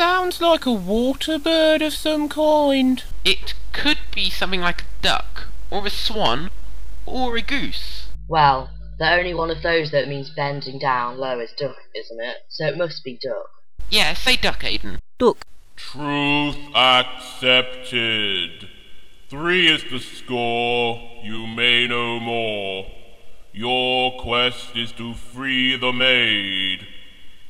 sounds 0.00 0.40
like 0.40 0.64
a 0.64 0.72
water 0.72 1.38
bird 1.38 1.82
of 1.82 1.92
some 1.92 2.26
kind. 2.26 3.02
It 3.22 3.52
could 3.72 3.98
be 4.14 4.30
something 4.30 4.62
like 4.62 4.80
a 4.80 5.02
duck, 5.02 5.48
or 5.70 5.86
a 5.86 5.90
swan, 5.90 6.50
or 7.04 7.36
a 7.36 7.42
goose. 7.42 8.06
Well, 8.26 8.70
the 9.00 9.10
only 9.10 9.32
one 9.32 9.50
of 9.50 9.62
those 9.62 9.90
that 9.92 10.08
means 10.08 10.28
bending 10.28 10.78
down 10.78 11.16
low 11.16 11.40
is 11.40 11.50
duck, 11.58 11.74
isn't 11.94 12.20
it? 12.20 12.36
So 12.50 12.66
it 12.66 12.76
must 12.76 13.02
be 13.02 13.18
duck. 13.20 13.48
Yeah, 13.88 14.12
say 14.12 14.36
duck, 14.36 14.60
Aiden. 14.60 14.98
Duck. 15.18 15.38
Truth 15.74 16.58
accepted. 16.74 18.68
Three 19.30 19.72
is 19.72 19.82
the 19.90 20.00
score. 20.00 21.00
You 21.24 21.46
may 21.46 21.86
know 21.88 22.20
more. 22.20 22.88
Your 23.52 24.20
quest 24.20 24.76
is 24.76 24.92
to 24.92 25.14
free 25.14 25.76
the 25.76 25.94
maid. 25.94 26.86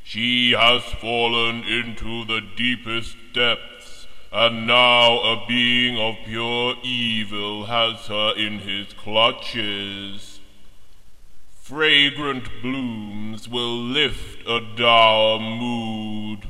She 0.04 0.52
has 0.52 0.84
fallen 0.84 1.64
into 1.64 2.24
the 2.26 2.42
deepest 2.56 3.16
depths, 3.34 4.06
and 4.32 4.68
now 4.68 5.18
a 5.18 5.44
being 5.48 5.98
of 5.98 6.14
pure 6.24 6.76
evil 6.84 7.66
has 7.66 8.06
her 8.06 8.34
in 8.36 8.60
his 8.60 8.92
clutches. 8.92 10.29
Fragrant 11.70 12.48
blooms 12.62 13.48
will 13.48 13.78
lift 13.78 14.44
a 14.44 14.58
dour 14.74 15.38
mood. 15.38 16.48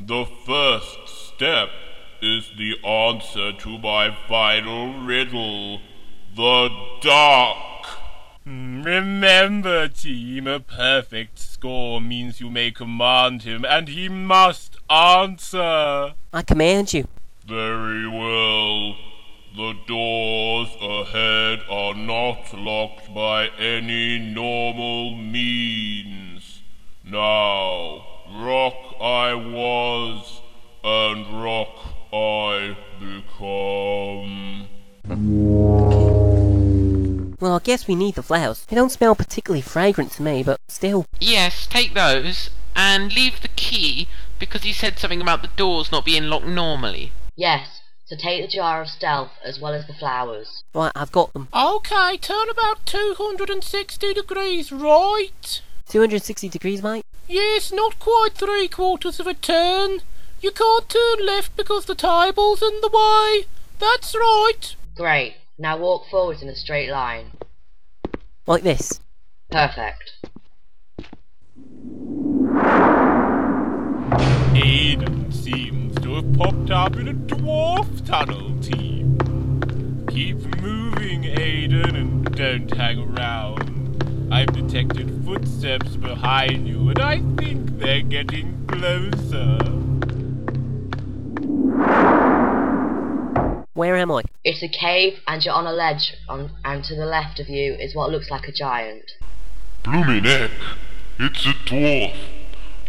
The 0.00 0.24
first 0.24 1.08
step 1.08 1.68
is 2.22 2.52
the 2.56 2.76
answer 2.86 3.52
to 3.52 3.78
my 3.78 4.16
final 4.28 5.02
riddle, 5.02 5.80
the 6.36 6.68
dark. 7.00 7.88
Remember, 8.44 9.88
team, 9.88 10.46
a 10.46 10.60
perfect 10.60 11.40
score 11.40 12.00
means 12.00 12.40
you 12.40 12.48
may 12.48 12.70
command 12.70 13.42
him, 13.42 13.64
and 13.64 13.88
he 13.88 14.08
must 14.08 14.76
answer. 14.88 16.14
I 16.32 16.42
command 16.46 16.94
you. 16.94 17.08
Very 17.44 18.08
well. 18.08 19.05
The 19.56 19.72
doors 19.86 20.68
ahead 20.82 21.62
are 21.70 21.94
not 21.94 22.52
locked 22.52 23.14
by 23.14 23.46
any 23.58 24.18
normal 24.18 25.16
means. 25.16 26.60
Now, 27.02 28.04
rock 28.34 28.74
I 29.00 29.32
was, 29.32 30.42
and 30.84 31.42
rock 31.42 31.74
I 32.12 32.76
become. 33.00 34.66
Well, 37.40 37.54
I 37.54 37.60
guess 37.60 37.88
we 37.88 37.94
need 37.94 38.16
the 38.16 38.22
flowers. 38.22 38.66
They 38.66 38.76
don't 38.76 38.92
smell 38.92 39.14
particularly 39.14 39.62
fragrant 39.62 40.12
to 40.12 40.22
me, 40.22 40.42
but 40.42 40.60
still. 40.68 41.06
Yes, 41.18 41.66
take 41.66 41.94
those, 41.94 42.50
and 42.74 43.10
leave 43.14 43.40
the 43.40 43.48
key, 43.48 44.06
because 44.38 44.64
he 44.64 44.74
said 44.74 44.98
something 44.98 45.22
about 45.22 45.40
the 45.40 45.48
doors 45.56 45.90
not 45.90 46.04
being 46.04 46.24
locked 46.24 46.44
normally. 46.44 47.12
Yes, 47.36 47.80
so 48.06 48.16
take 48.16 48.42
the 48.42 48.48
jar 48.48 48.82
of 48.82 48.88
stealth 48.88 49.32
as 49.44 49.60
well 49.60 49.74
as 49.74 49.86
the 49.86 49.94
flowers. 49.94 50.62
Right, 50.72 50.92
I've 50.94 51.12
got 51.12 51.32
them. 51.32 51.48
Okay, 51.52 52.16
turn 52.18 52.48
about 52.48 52.86
260 52.86 54.14
degrees 54.14 54.70
right. 54.70 55.60
260 55.88 56.48
degrees, 56.48 56.82
mate? 56.82 57.04
Yes, 57.28 57.72
not 57.72 57.98
quite 57.98 58.34
three 58.34 58.68
quarters 58.68 59.18
of 59.18 59.26
a 59.26 59.34
turn. 59.34 60.00
You 60.40 60.52
can't 60.52 60.88
turn 60.88 61.26
left 61.26 61.56
because 61.56 61.86
the 61.86 61.94
table's 61.94 62.62
in 62.62 62.80
the 62.80 62.90
way. 62.92 63.46
That's 63.80 64.14
right. 64.14 64.76
Great. 64.96 65.36
Now 65.58 65.76
walk 65.76 66.08
forwards 66.08 66.42
in 66.42 66.48
a 66.48 66.54
straight 66.54 66.90
line. 66.90 67.32
Like 68.46 68.62
this. 68.62 69.00
Perfect. 69.50 70.28
Popped 76.36 76.70
up 76.70 76.96
in 76.96 77.08
a 77.08 77.14
dwarf 77.14 78.06
tunnel 78.06 78.60
team. 78.60 79.16
Keep 80.08 80.60
moving, 80.60 81.22
Aiden, 81.22 81.96
and 81.96 82.36
don't 82.36 82.70
hang 82.76 82.98
around. 82.98 84.28
I've 84.30 84.52
detected 84.52 85.24
footsteps 85.24 85.96
behind 85.96 86.68
you, 86.68 86.90
and 86.90 86.98
I 86.98 87.20
think 87.36 87.78
they're 87.78 88.02
getting 88.02 88.66
closer. 88.66 89.58
Where 93.72 93.96
am 93.96 94.12
I? 94.12 94.22
It's 94.44 94.62
a 94.62 94.68
cave 94.68 95.20
and 95.26 95.44
you're 95.44 95.54
on 95.54 95.66
a 95.66 95.72
ledge 95.72 96.14
on, 96.28 96.50
and 96.64 96.84
to 96.84 96.94
the 96.94 97.06
left 97.06 97.40
of 97.40 97.48
you 97.48 97.74
is 97.74 97.94
what 97.94 98.10
looks 98.10 98.30
like 98.30 98.46
a 98.46 98.52
giant. 98.52 99.12
Bloomin' 99.84 100.24
heck, 100.24 100.50
it's 101.18 101.46
a 101.46 101.52
dwarf. 101.52 102.35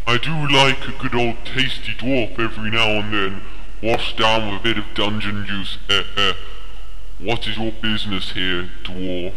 I 0.08 0.18
do 0.18 0.48
like 0.48 0.88
a 0.88 0.94
good 0.94 1.14
old 1.14 1.44
tasty 1.44 1.92
dwarf 1.92 2.40
every 2.40 2.72
now 2.72 3.02
and 3.02 3.14
then, 3.14 3.42
washed 3.84 4.18
down 4.18 4.50
with 4.50 4.62
a 4.62 4.64
bit 4.64 4.78
of 4.78 4.86
dungeon 4.94 5.46
juice, 5.46 5.78
eh 5.90 6.04
eh. 6.18 6.34
What 7.20 7.46
is 7.46 7.58
your 7.58 7.74
business 7.74 8.32
here, 8.32 8.70
dwarf? 8.86 9.34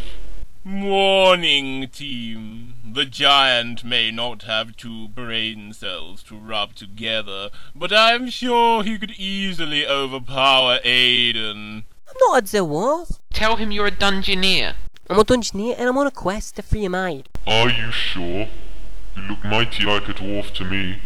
Warning, 0.65 1.89
team. 1.89 2.75
The 2.85 3.05
giant 3.05 3.83
may 3.83 4.13
not 4.13 4.43
have 4.45 4.77
two 4.77 5.09
brain 5.09 5.73
cells 5.73 6.23
to 6.25 6.37
rub 6.37 6.77
together, 6.77 7.51
but 7.75 7.93
I'm 7.93 8.31
sure 8.31 8.85
he 8.85 8.97
could 8.97 9.19
easily 9.19 9.85
overpower 9.85 10.79
Aiden. 10.85 11.83
I'm 12.09 12.17
not 12.29 12.39
a 12.39 12.43
dwarf. 12.43 13.19
Tell 13.33 13.57
him 13.57 13.73
you're 13.73 13.89
a 13.89 13.91
dungeoneer. 13.91 14.75
I'm 15.09 15.19
a 15.19 15.25
dungeoneer 15.25 15.75
and 15.77 15.89
I'm 15.89 15.99
on 15.99 16.07
a 16.07 16.13
quest 16.13 16.55
to 16.57 16.63
free 16.63 16.85
a 16.85 16.91
maid. 16.91 17.29
Are 17.45 17.69
you 17.69 17.91
sure? 17.91 18.47
You 19.17 19.23
look 19.23 19.45
mighty 19.45 19.85
like 19.85 20.09
a 20.09 20.15
dwarf 20.15 20.53
to 20.55 20.65
me. 20.65 20.99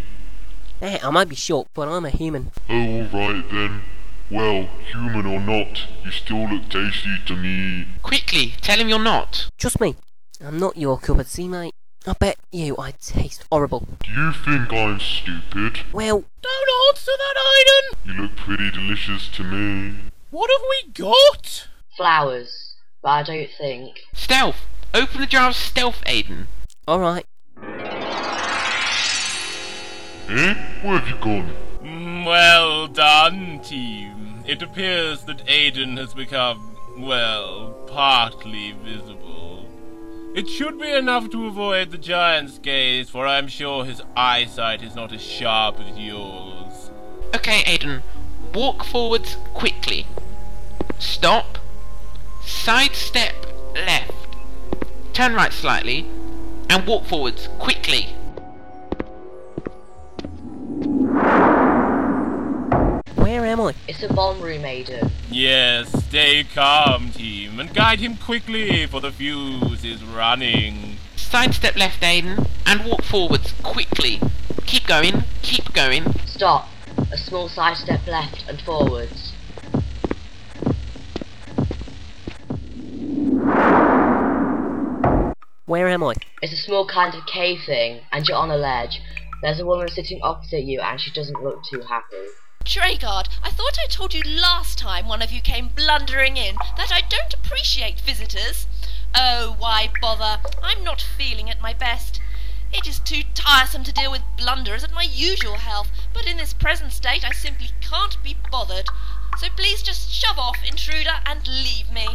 Eh, 0.83 0.99
I 1.03 1.11
might 1.11 1.29
be 1.29 1.35
short, 1.37 1.69
but 1.75 1.89
I'm 1.89 2.05
a 2.05 2.11
human. 2.11 2.51
Oh, 2.69 3.09
alright 3.13 3.49
then. 3.51 3.83
Well, 4.31 4.69
human 4.91 5.27
or 5.27 5.41
not, 5.41 5.87
you 6.05 6.11
still 6.11 6.49
look 6.49 6.69
tasty 6.69 7.19
to 7.27 7.37
me. 7.37 7.87
Quickly, 8.03 8.55
tell 8.61 8.79
him 8.79 8.89
you're 8.89 8.99
not. 8.99 9.49
Trust 9.59 9.81
me, 9.81 9.97
I'm 10.45 10.59
not 10.59 10.77
your 10.77 10.99
cup 10.99 11.19
of 11.19 11.31
tea, 11.31 11.49
mate. 11.49 11.75
I 12.07 12.13
bet 12.13 12.37
you 12.53 12.77
I 12.79 12.91
taste 12.93 13.45
horrible. 13.51 13.87
Do 14.03 14.11
you 14.11 14.33
think 14.33 14.73
I'm 14.73 15.01
stupid? 15.01 15.81
Well, 15.93 16.25
Don't 16.43 16.89
answer 16.91 17.13
that, 17.17 17.37
Aiden! 17.39 18.07
You 18.07 18.23
look 18.23 18.37
pretty 18.37 18.71
delicious 18.71 19.29
to 19.37 19.43
me. 19.45 19.95
What 20.31 20.51
have 20.51 20.67
we 20.69 20.93
got? 20.93 21.69
Flowers. 21.97 22.75
But 23.03 23.09
I 23.09 23.23
don't 23.23 23.51
think. 23.57 24.01
Stealth! 24.13 24.67
Open 24.93 25.21
the 25.21 25.27
jar 25.27 25.49
of 25.51 25.57
stealth, 25.57 26.03
Aiden. 26.07 26.47
alright. 26.87 27.27
Eh? 30.29 30.55
Where 30.83 30.99
have 30.99 31.09
you 31.09 31.17
gone? 31.21 32.25
Well 32.25 32.89
done, 32.89 33.61
team. 33.61 34.43
It 34.47 34.63
appears 34.63 35.25
that 35.25 35.47
Aiden 35.47 35.97
has 35.99 36.15
become, 36.15 36.77
well, 36.99 37.75
partly 37.87 38.73
visible. 38.73 39.69
It 40.35 40.49
should 40.49 40.81
be 40.81 40.91
enough 40.91 41.31
to 41.31 41.47
avoid 41.47 41.91
the 41.91 41.99
giant's 41.99 42.59
gaze, 42.59 43.09
for 43.09 43.27
I'm 43.27 43.47
sure 43.49 43.85
his 43.85 44.03
eyesight 44.17 44.83
is 44.83 44.97
not 44.97 45.13
as 45.13 45.23
sharp 45.23 45.79
as 45.79 45.97
yours. 45.97 46.91
Okay, 47.35 47.63
Aiden. 47.65 48.03
Walk 48.53 48.85
forwards 48.85 49.37
quickly. 49.53 50.07
Stop. 50.99 51.59
Sidestep 52.45 53.47
left. 53.75 54.13
Turn 55.13 55.35
right 55.35 55.53
slightly. 55.53 56.07
And 56.71 56.87
walk 56.87 57.05
forwards 57.05 57.49
quickly. 57.59 58.15
Where 63.15 63.47
am 63.47 63.61
I? 63.61 63.75
It's 63.89 64.03
a 64.03 64.13
bomb 64.13 64.41
room, 64.41 64.63
Aiden. 64.63 65.11
Yes, 65.31 65.91
stay 66.07 66.45
calm, 66.45 67.11
team, 67.11 67.61
and 67.61 67.73
guide 67.75 68.01
him 68.01 68.17
quickly, 68.17 68.87
for 68.87 69.01
the 69.01 69.13
fuse 69.13 69.85
is 69.85 70.03
running. 70.03 70.97
Sidestep 71.17 71.77
left, 71.77 72.03
Aiden. 72.03 72.49
And 72.67 72.85
walk 72.85 73.03
forwards 73.03 73.53
quickly. 73.63 74.21
Keep 74.67 74.87
going. 74.87 75.25
Keep 75.43 75.73
going. 75.75 76.15
Stop. 76.27 76.69
A 77.13 77.19
small 77.19 77.49
side 77.49 77.77
step 77.77 78.07
left 78.07 78.45
and 78.49 78.61
forwards. 78.61 79.34
Where 85.67 85.89
am 85.89 86.05
I? 86.05 86.13
It's 86.43 86.53
a 86.53 86.57
small 86.57 86.87
kind 86.87 87.15
of 87.15 87.25
cave 87.25 87.61
thing, 87.65 88.03
and 88.13 88.29
you're 88.29 88.37
on 88.37 88.51
a 88.51 88.57
ledge. 88.57 89.01
There's 89.41 89.61
a 89.61 89.65
woman 89.65 89.89
sitting 89.89 90.21
opposite 90.23 90.65
you, 90.65 90.81
and 90.81 91.01
she 91.01 91.11
doesn't 91.11 91.43
look 91.43 91.65
too 91.65 91.81
happy. 91.81 92.29
Treguard, 92.67 93.31
I 93.43 93.51
thought 93.51 93.79
I 93.83 93.87
told 93.87 94.13
you 94.13 94.21
last 94.23 94.79
time 94.79 95.09
one 95.09 95.23
of 95.23 95.33
you 95.33 95.41
came 95.41 95.69
blundering 95.69 96.37
in 96.37 96.57
that 96.77 96.93
I 96.93 97.01
don't 97.09 97.33
appreciate 97.33 97.99
visitors. 98.01 98.67
Oh, 99.15 99.57
why 99.59 99.89
bother? 100.03 100.43
I'm 100.63 100.85
not 100.85 101.01
feeling 101.01 101.49
at 101.49 101.63
my 101.63 101.73
best. 101.73 102.21
It 102.71 102.87
is 102.87 103.01
too 103.01 103.23
tiresome 103.33 103.85
to 103.85 103.93
deal 103.93 104.11
with 104.11 104.23
blunderers 104.37 104.85
at 104.85 104.93
my 104.93 105.05
usual 105.11 105.55
health, 105.55 105.89
but 106.13 106.27
in 106.27 106.37
this 106.37 106.53
present 106.53 106.93
state 106.93 107.25
I 107.25 107.33
simply 107.33 107.69
can't 107.81 108.23
be 108.23 108.37
bothered. 108.51 108.87
So 109.39 109.47
please 109.57 109.83
just 109.83 110.11
shove 110.11 110.39
off, 110.39 110.59
intruder, 110.69 111.23
and 111.25 111.49
leave 111.49 111.91
me. 111.91 112.07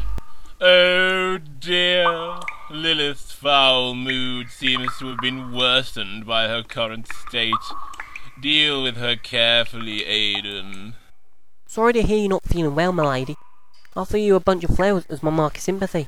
Oh 0.62 1.40
dear. 1.60 2.40
Lilith's 2.72 3.32
foul 3.32 3.96
mood 3.96 4.52
seems 4.52 4.96
to 5.00 5.08
have 5.08 5.18
been 5.20 5.52
worsened 5.52 6.28
by 6.28 6.48
her 6.48 6.62
current 6.62 7.08
state. 7.12 7.54
Deal 8.40 8.84
with 8.84 8.96
her 8.96 9.16
carefully, 9.16 10.02
Aiden. 10.02 10.94
Sorry 11.66 11.94
to 11.94 12.04
hear 12.04 12.20
you're 12.20 12.30
not 12.30 12.44
feeling 12.44 12.76
well, 12.76 12.92
my 12.92 13.04
lady. 13.04 13.36
I'll 13.96 14.06
throw 14.06 14.20
you 14.20 14.36
a 14.36 14.40
bunch 14.40 14.64
of 14.64 14.76
flowers 14.76 15.06
as 15.10 15.24
my 15.24 15.32
mark 15.32 15.58
of 15.58 15.64
sympathy. 15.64 16.08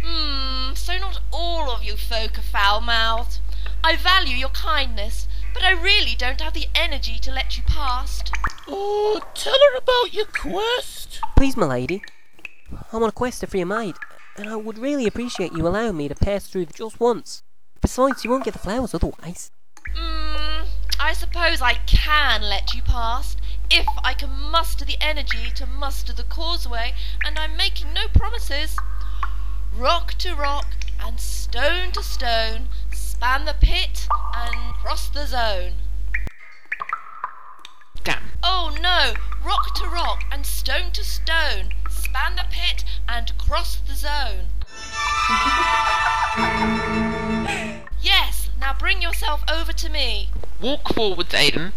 Hmm, 0.00 0.74
so 0.74 0.96
not 0.96 1.20
all 1.32 1.70
of 1.72 1.82
you 1.82 1.96
folk 1.96 2.38
are 2.38 2.42
foul-mouthed. 2.42 3.40
I 3.82 3.96
value 3.96 4.36
your 4.36 4.50
kindness, 4.50 5.26
but 5.52 5.64
I 5.64 5.72
really 5.72 6.14
don't 6.16 6.40
have 6.40 6.54
the 6.54 6.68
energy 6.74 7.18
to 7.18 7.32
let 7.32 7.56
you 7.56 7.64
past. 7.64 8.32
Oh, 8.68 9.20
tell 9.34 9.52
her 9.54 9.78
about 9.78 10.14
your 10.14 10.26
quest. 10.26 11.20
Please, 11.36 11.56
my 11.56 11.66
lady. 11.66 12.02
I'm 12.92 13.02
on 13.02 13.08
a 13.08 13.12
quest 13.12 13.40
to 13.40 13.48
free 13.48 13.60
a 13.60 13.66
maid, 13.66 13.96
and 14.38 14.48
I 14.48 14.56
would 14.56 14.78
really 14.78 15.06
appreciate 15.06 15.52
you 15.52 15.66
allowing 15.66 15.96
me 15.96 16.08
to 16.08 16.14
pass 16.14 16.46
through 16.46 16.66
just 16.66 17.00
once. 17.00 17.42
Besides, 17.80 18.24
you 18.24 18.30
won't 18.30 18.44
get 18.44 18.52
the 18.52 18.58
flowers 18.58 18.94
otherwise. 18.94 19.50
Hmm, 19.94 20.64
I 21.00 21.12
suppose 21.12 21.60
I 21.60 21.74
can 21.86 22.42
let 22.42 22.74
you 22.74 22.82
past, 22.82 23.40
if 23.70 23.86
I 24.02 24.14
can 24.14 24.30
muster 24.30 24.84
the 24.84 24.96
energy 25.00 25.50
to 25.56 25.66
muster 25.66 26.12
the 26.12 26.22
causeway, 26.24 26.94
and 27.24 27.38
I'm 27.38 27.56
making 27.56 27.92
no 27.92 28.06
promises. 28.08 28.76
Rock 29.74 30.14
to 30.18 30.34
rock, 30.34 30.66
and 31.00 31.20
stone 31.20 31.92
to 31.92 32.02
stone, 32.02 32.68
span 32.92 33.44
the 33.44 33.54
pit, 33.60 34.06
and 34.34 34.74
cross 34.74 35.08
the 35.08 35.26
zone. 35.26 35.74
Damn. 38.08 38.22
Oh 38.42 38.74
no! 38.80 39.12
Rock 39.46 39.74
to 39.74 39.86
rock, 39.86 40.24
and 40.32 40.46
stone 40.46 40.92
to 40.92 41.04
stone, 41.04 41.74
span 41.90 42.36
the 42.36 42.46
pit, 42.50 42.82
and 43.06 43.36
cross 43.36 43.76
the 43.86 43.94
zone. 43.94 44.46
yes, 48.00 48.48
now 48.58 48.72
bring 48.72 49.02
yourself 49.02 49.42
over 49.46 49.74
to 49.74 49.90
me. 49.90 50.30
Walk 50.58 50.94
forwards, 50.94 51.34
Aiden. 51.34 51.72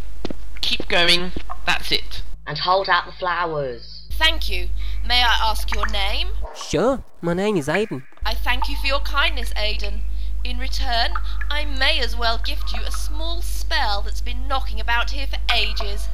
Keep 0.61 0.87
going. 0.87 1.33
That's 1.65 1.91
it. 1.91 2.21
And 2.47 2.59
hold 2.59 2.87
out 2.87 3.07
the 3.07 3.11
flowers. 3.11 4.07
Thank 4.13 4.49
you. 4.49 4.69
May 5.05 5.21
I 5.21 5.37
ask 5.41 5.75
your 5.75 5.87
name? 5.87 6.29
Sure, 6.55 7.03
my 7.19 7.33
name 7.33 7.57
is 7.57 7.67
Aiden. 7.67 8.03
I 8.25 8.35
thank 8.35 8.69
you 8.69 8.77
for 8.77 8.87
your 8.87 9.01
kindness, 9.01 9.51
Aidan. 9.57 10.03
In 10.45 10.57
return, 10.57 11.13
I 11.49 11.65
may 11.65 11.99
as 11.99 12.15
well 12.15 12.39
gift 12.39 12.71
you 12.73 12.81
a 12.83 12.91
small 12.91 13.41
spell 13.41 14.01
that's 14.01 14.21
been 14.21 14.47
knocking 14.47 14.79
about 14.79 15.11
here 15.11 15.27
for 15.27 15.37
ages. 15.53 16.07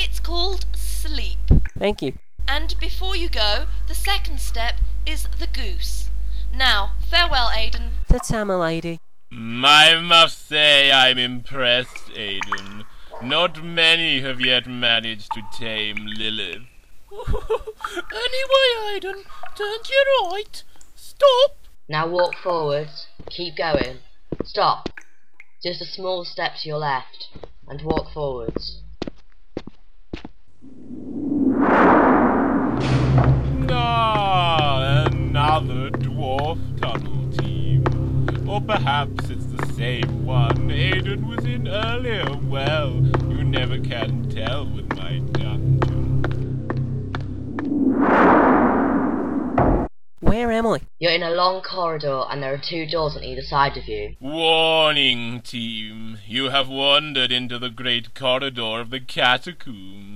It's 0.00 0.20
called 0.20 0.64
sleep. 0.76 1.38
Thank 1.76 2.02
you. 2.02 2.12
And 2.46 2.78
before 2.78 3.16
you 3.16 3.28
go, 3.28 3.66
the 3.88 3.96
second 3.96 4.38
step 4.38 4.74
is 5.04 5.26
the 5.40 5.48
goose. 5.48 6.08
Now, 6.54 6.92
farewell, 7.10 7.50
Aidan. 7.50 7.90
That's 8.06 8.30
how, 8.30 8.44
my 8.44 8.54
lady. 8.54 9.00
I 9.32 10.00
must 10.00 10.46
say 10.46 10.92
I'm 10.92 11.18
impressed, 11.18 12.12
Aiden. 12.14 12.84
Not 13.20 13.64
many 13.64 14.20
have 14.20 14.40
yet 14.40 14.68
managed 14.68 15.32
to 15.32 15.42
tame 15.52 16.06
Lilith. 16.06 16.62
anyway, 17.12 18.68
Aiden, 18.86 19.24
turn 19.56 19.82
to 19.82 19.92
your 19.92 20.30
right. 20.30 20.62
Stop. 20.94 21.56
Now 21.88 22.06
walk 22.06 22.36
forwards. 22.36 23.08
Keep 23.30 23.56
going. 23.56 23.98
Stop. 24.44 24.90
Just 25.60 25.82
a 25.82 25.86
small 25.86 26.24
step 26.24 26.52
to 26.62 26.68
your 26.68 26.78
left. 26.78 27.30
And 27.66 27.82
walk 27.82 28.12
forwards. 28.12 28.82
Ah, 33.90 35.06
another 35.06 35.88
dwarf 35.88 36.58
tunnel 36.78 37.30
team. 37.38 37.82
Or 38.46 38.60
perhaps 38.60 39.30
it's 39.30 39.46
the 39.46 39.64
same 39.72 40.26
one 40.26 40.68
Aiden 40.68 41.26
was 41.26 41.46
in 41.46 41.66
earlier. 41.66 42.26
Well, 42.42 42.96
you 43.30 43.42
never 43.44 43.78
can 43.78 44.28
tell 44.28 44.66
with 44.66 44.94
my 44.94 45.20
dungeon. 45.32 46.20
Where 50.20 50.52
am 50.52 50.66
I? 50.66 50.80
You're 50.98 51.12
in 51.12 51.22
a 51.22 51.30
long 51.30 51.62
corridor 51.62 52.24
and 52.28 52.42
there 52.42 52.52
are 52.52 52.62
two 52.62 52.84
doors 52.84 53.16
on 53.16 53.24
either 53.24 53.40
side 53.40 53.78
of 53.78 53.88
you. 53.88 54.16
Warning, 54.20 55.40
team. 55.40 56.18
You 56.26 56.50
have 56.50 56.68
wandered 56.68 57.32
into 57.32 57.58
the 57.58 57.70
great 57.70 58.14
corridor 58.14 58.80
of 58.80 58.90
the 58.90 59.00
catacombs. 59.00 60.07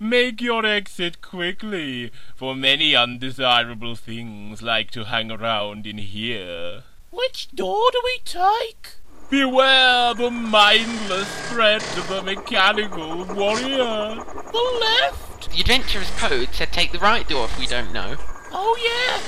Make 0.00 0.40
your 0.40 0.64
exit 0.64 1.20
quickly, 1.20 2.12
for 2.36 2.54
many 2.54 2.94
undesirable 2.94 3.96
things 3.96 4.62
like 4.62 4.92
to 4.92 5.06
hang 5.06 5.32
around 5.32 5.88
in 5.88 5.98
here. 5.98 6.84
Which 7.10 7.48
door 7.52 7.90
do 7.90 8.00
we 8.04 8.20
take? 8.24 8.90
Beware 9.28 10.14
the 10.14 10.30
mindless 10.30 11.28
threat 11.48 11.82
of 11.98 12.06
the 12.06 12.22
mechanical 12.22 13.24
warrior. 13.24 14.22
The 14.52 14.78
left? 14.80 15.50
The 15.50 15.60
adventurer's 15.62 16.10
code 16.12 16.50
said 16.52 16.72
take 16.72 16.92
the 16.92 17.00
right 17.00 17.28
door 17.28 17.46
if 17.46 17.58
we 17.58 17.66
don't 17.66 17.92
know. 17.92 18.14
Oh 18.52 18.76
yeah. 18.78 19.18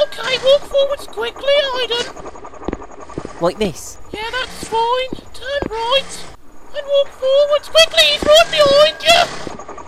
Okay, 0.00 0.38
walk 0.44 0.62
forwards 0.62 1.08
quickly, 1.08 1.54
Aiden. 1.74 3.40
Like 3.40 3.58
this. 3.58 3.98
Yeah, 4.12 4.30
that's 4.30 4.68
fine. 4.68 5.10
Turn 5.34 5.60
right. 5.70 6.24
And 6.76 6.86
walk 6.86 7.08
forwards 7.08 7.68
quickly, 7.68 8.04
he's 8.12 8.22
right 8.22 8.50
behind 8.52 9.02
you. 9.02 9.83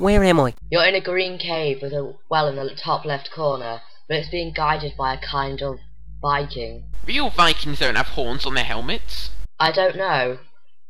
Where 0.00 0.24
am 0.24 0.40
I? 0.40 0.54
You're 0.70 0.86
in 0.86 0.94
a 0.94 1.00
green 1.02 1.36
cave 1.36 1.80
with 1.82 1.92
a 1.92 2.14
well 2.30 2.48
in 2.48 2.56
the 2.56 2.74
top 2.74 3.04
left 3.04 3.30
corner, 3.30 3.82
but 4.08 4.16
it's 4.16 4.30
being 4.30 4.50
guided 4.50 4.96
by 4.96 5.12
a 5.12 5.20
kind 5.20 5.60
of 5.60 5.76
Viking. 6.22 6.84
Real 7.06 7.28
Vikings 7.28 7.80
don't 7.80 7.96
have 7.96 8.06
horns 8.06 8.46
on 8.46 8.54
their 8.54 8.64
helmets. 8.64 9.28
I 9.58 9.72
don't 9.72 9.96
know. 9.96 10.38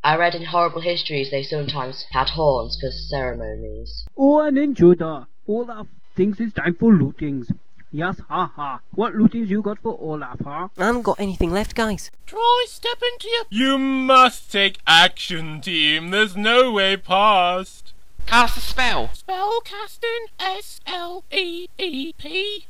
I 0.05 0.17
read 0.17 0.37
in 0.37 0.45
horrible 0.45 0.81
histories 0.81 1.33
they 1.33 1.43
sometimes 1.43 2.07
had 2.13 2.29
horns 2.29 2.79
for 2.81 2.93
ceremonies. 2.93 4.07
Oh, 4.17 4.43
an 4.43 4.57
intruder. 4.57 5.27
Olaf 5.49 5.89
thinks 6.15 6.39
it's 6.39 6.55
time 6.55 6.77
for 6.77 6.93
lootings. 6.93 7.53
Yes, 7.91 8.21
ha 8.29 8.53
ha. 8.55 8.81
What 8.93 9.15
lootings 9.15 9.49
you 9.49 9.61
got 9.61 9.81
for 9.81 9.99
Olaf, 10.01 10.39
huh? 10.45 10.69
I 10.79 10.85
haven't 10.85 11.03
got 11.03 11.19
anything 11.19 11.51
left, 11.51 11.75
guys. 11.75 12.13
Try 12.27 12.65
step 12.69 12.99
into 13.13 13.29
your... 13.29 13.45
You 13.51 13.77
must 13.77 14.53
take 14.53 14.79
action, 14.87 15.61
team. 15.61 16.11
There's 16.11 16.37
no 16.37 16.71
way 16.71 16.97
past. 16.97 17.90
Cast 18.27 18.57
a 18.57 18.61
spell. 18.61 19.11
Spell 19.13 19.61
casting 19.65 20.27
S 20.39 20.81
L 20.87 21.25
E 21.31 21.67
E 21.79 22.13
P. 22.13 22.67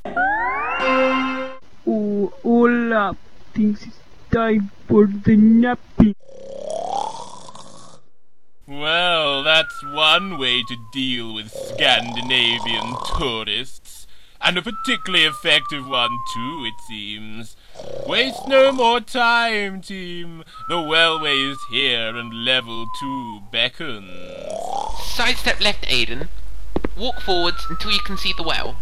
Oh, 1.87 2.33
Olaf 2.45 3.17
thinks 3.55 3.87
it's 3.87 3.99
time 4.33 4.71
for 4.87 5.07
the 5.07 5.37
nappy. 5.37 6.15
Well, 8.67 9.43
that's 9.43 9.83
one 9.83 10.39
way 10.39 10.63
to 10.63 10.77
deal 10.93 11.35
with 11.35 11.51
Scandinavian 11.51 12.95
tourists. 13.19 14.07
And 14.43 14.57
a 14.57 14.63
particularly 14.63 15.27
effective 15.27 15.87
one, 15.87 16.17
too, 16.33 16.65
it 16.65 16.81
seems. 16.89 17.57
Waste 18.07 18.49
no 18.49 18.73
more 18.73 19.01
time, 19.01 19.83
team. 19.83 20.45
The 20.69 20.77
wellway 20.77 21.51
is 21.53 21.59
here 21.71 22.17
and 22.17 22.45
level 22.45 22.87
two 22.99 23.41
beckons. 23.53 24.80
Sidestep 25.11 25.61
left, 25.61 25.87
Aiden. 25.87 26.29
Walk 26.97 27.21
forwards 27.21 27.67
until 27.69 27.91
you 27.91 28.01
can 28.01 28.17
see 28.17 28.33
the 28.33 28.43
well. 28.43 28.77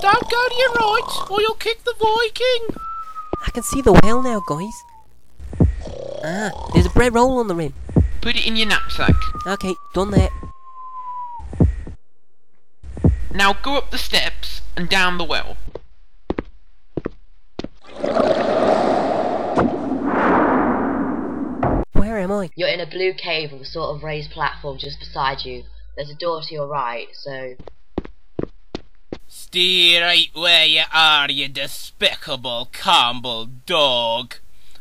Don't 0.00 0.30
go 0.30 0.48
to 0.48 0.54
your 0.58 0.72
right, 0.72 1.26
or 1.30 1.40
you'll 1.40 1.54
kick 1.54 1.84
the 1.84 1.94
Viking. 1.98 2.76
I 3.46 3.50
can 3.50 3.62
see 3.62 3.80
the 3.80 3.92
well 4.02 4.22
now, 4.22 4.40
guys. 4.40 4.82
Ah, 6.24 6.50
there's 6.72 6.86
a 6.86 6.90
bread 6.90 7.14
roll 7.14 7.38
on 7.38 7.46
the 7.46 7.54
rim. 7.54 7.74
Put 8.20 8.36
it 8.36 8.46
in 8.46 8.56
your 8.56 8.66
knapsack. 8.66 9.14
Okay, 9.46 9.74
done 9.94 10.10
that. 10.10 10.30
Now 13.32 13.52
go 13.52 13.76
up 13.76 13.90
the 13.90 13.98
steps 13.98 14.62
and 14.76 14.88
down 14.88 15.18
the 15.18 15.24
well. 15.24 15.56
Where 21.92 22.15
am 22.26 22.32
I? 22.32 22.50
You're 22.56 22.68
in 22.68 22.80
a 22.80 22.86
blue 22.86 23.14
cave 23.14 23.52
with 23.52 23.62
a 23.62 23.66
sort 23.66 23.94
of 23.94 24.02
raised 24.02 24.30
platform 24.30 24.78
just 24.78 24.98
beside 24.98 25.44
you. 25.44 25.64
There's 25.96 26.10
a 26.10 26.14
door 26.14 26.42
to 26.42 26.54
your 26.54 26.66
right, 26.66 27.08
so 27.12 27.54
Stay 29.28 30.00
right 30.00 30.28
where 30.34 30.66
you 30.66 30.82
are, 30.92 31.30
you 31.30 31.48
despicable 31.48 32.68
Campbell 32.72 33.46
dog. 33.64 34.36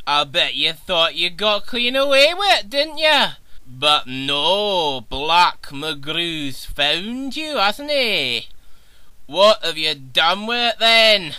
I 0.08 0.23
bet 0.23 0.55
you 0.55 0.73
thought 0.73 1.15
you 1.15 1.29
got 1.29 1.65
clean 1.65 1.95
away 1.95 2.34
with 2.34 2.60
it, 2.60 2.69
didn't 2.69 2.97
you? 2.97 3.25
But 3.67 4.08
no, 4.08 5.01
Black 5.01 5.67
McGrew's 5.67 6.65
found 6.65 7.36
you, 7.36 7.58
hasn't 7.58 7.91
he? 7.91 8.47
What 9.27 9.63
have 9.63 9.77
you 9.77 9.95
done 9.95 10.47
with 10.47 10.73
it 10.73 10.79
then? 10.79 11.36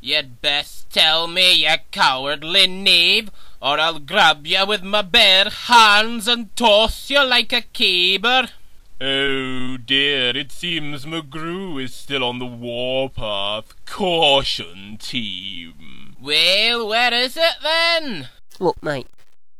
You'd 0.00 0.40
best 0.40 0.90
tell 0.90 1.26
me, 1.26 1.64
you 1.64 1.74
cowardly 1.90 2.66
knave, 2.66 3.30
or 3.60 3.80
I'll 3.80 3.98
grab 3.98 4.46
you 4.46 4.64
with 4.66 4.82
my 4.82 5.02
bare 5.02 5.48
hands 5.50 6.28
and 6.28 6.54
toss 6.56 7.10
you 7.10 7.24
like 7.24 7.52
a 7.52 7.62
caber. 7.62 8.48
Oh 9.00 9.76
dear, 9.76 10.36
it 10.36 10.50
seems 10.50 11.04
McGrew 11.04 11.82
is 11.82 11.94
still 11.94 12.24
on 12.24 12.38
the 12.38 12.46
warpath. 12.46 13.74
Caution, 13.84 14.96
team. 14.98 16.16
Well, 16.20 16.88
where 16.88 17.12
is 17.12 17.36
it 17.36 17.56
then? 17.62 18.28
Look, 18.58 18.82
mate, 18.82 19.06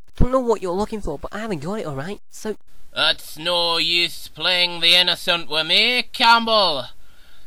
I 0.08 0.22
don't 0.22 0.32
know 0.32 0.40
what 0.40 0.62
you're 0.62 0.72
looking 0.72 1.02
for, 1.02 1.18
but 1.18 1.34
I 1.34 1.40
haven't 1.40 1.62
got 1.62 1.80
it, 1.80 1.86
alright? 1.86 2.20
So, 2.30 2.56
It's 2.94 3.36
no 3.36 3.76
use 3.76 4.28
playing 4.28 4.80
the 4.80 4.94
innocent 4.94 5.50
with 5.50 5.66
me, 5.66 6.02
Campbell. 6.02 6.86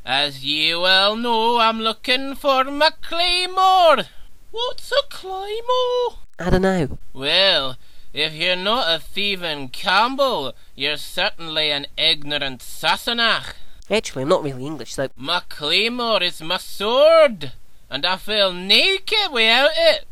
As 0.05 0.45
you 0.45 0.81
well 0.81 1.15
know, 1.15 1.59
I'm 1.59 1.81
looking 1.81 2.35
for 2.35 2.63
my 2.65 2.91
claymore. 3.01 4.05
What's 4.51 4.91
a 4.91 5.01
claymore? 5.09 6.19
I 6.39 6.49
don't 6.49 6.61
know. 6.61 6.97
Well, 7.13 7.77
if 8.13 8.33
you're 8.33 8.55
not 8.55 8.95
a 8.95 8.99
thieving 8.99 9.69
Campbell, 9.69 10.53
you're 10.73 10.97
certainly 10.97 11.69
an 11.69 11.85
ignorant 11.97 12.61
Sassenach. 12.61 13.55
Actually, 13.91 14.23
I'm 14.23 14.29
not 14.29 14.43
really 14.43 14.65
English, 14.65 14.93
so. 14.93 15.09
My 15.17 15.41
claymore 15.49 16.23
is 16.23 16.41
my 16.41 16.57
sword, 16.57 17.51
and 17.89 18.05
I 18.05 18.15
feel 18.15 18.53
naked 18.53 19.31
without 19.33 19.71
it. 19.75 20.05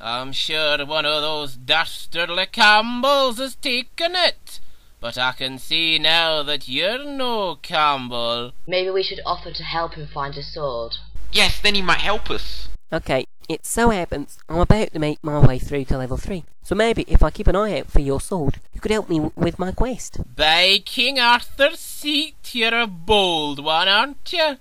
I'm 0.00 0.32
sure 0.32 0.84
one 0.84 1.06
of 1.06 1.22
those 1.22 1.54
dastardly 1.54 2.46
Campbells 2.46 3.38
has 3.38 3.54
taken 3.54 4.16
it, 4.16 4.58
but 5.00 5.16
I 5.16 5.32
can 5.32 5.58
see 5.58 6.00
now 6.00 6.42
that 6.42 6.66
you're 6.66 7.04
no 7.04 7.54
Campbell. 7.62 8.52
Maybe 8.66 8.90
we 8.90 9.04
should 9.04 9.20
offer 9.24 9.52
to 9.52 9.62
help 9.62 9.94
him 9.94 10.08
find 10.12 10.34
his 10.34 10.52
sword. 10.52 10.96
Yes, 11.30 11.60
then 11.60 11.76
he 11.76 11.82
might 11.82 12.00
help 12.00 12.28
us. 12.30 12.68
Okay, 12.92 13.26
it 13.48 13.66
so 13.66 13.90
happens 13.90 14.38
I'm 14.48 14.58
about 14.58 14.92
to 14.92 14.98
make 14.98 15.22
my 15.22 15.38
way 15.38 15.58
through 15.58 15.84
to 15.86 15.98
level 15.98 16.16
3. 16.16 16.44
So 16.62 16.74
maybe 16.74 17.04
if 17.08 17.22
I 17.22 17.30
keep 17.30 17.48
an 17.48 17.56
eye 17.56 17.80
out 17.80 17.88
for 17.88 18.00
your 18.00 18.20
sword, 18.20 18.60
you 18.72 18.80
could 18.80 18.90
help 18.92 19.08
me 19.08 19.16
w- 19.16 19.32
with 19.36 19.58
my 19.58 19.72
quest. 19.72 20.20
By 20.36 20.78
King 20.84 21.18
Arthur's 21.18 21.80
seat, 21.80 22.54
you're 22.54 22.78
a 22.78 22.86
bold 22.86 23.62
one, 23.64 23.88
aren't 23.88 24.32
you? 24.32 24.56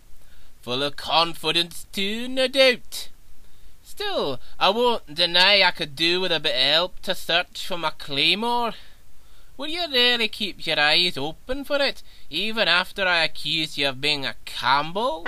Full 0.62 0.84
of 0.84 0.96
confidence 0.96 1.86
too, 1.92 2.28
no 2.28 2.48
doubt. 2.48 3.10
Still, 3.84 4.40
I 4.60 4.70
won't 4.70 5.14
deny 5.14 5.62
I 5.62 5.72
could 5.72 5.96
do 5.96 6.22
with 6.22 6.32
a 6.32 6.40
bit 6.40 6.56
of 6.56 6.62
help 6.62 7.00
to 7.02 7.14
search 7.14 7.68
for 7.68 7.78
my 7.78 7.92
claymore. 7.92 8.74
Will 9.58 9.68
you 9.68 9.86
really 9.92 10.28
keep 10.28 10.66
your 10.66 10.80
eyes 10.80 11.18
open 11.18 11.66
for 11.66 11.80
it, 11.82 12.02
even 12.30 12.68
after 12.68 13.06
I 13.06 13.24
accuse 13.24 13.78
you 13.78 13.90
of 13.90 14.02
being 14.02 14.26
a 14.26 14.36
Campbell? 14.46 15.24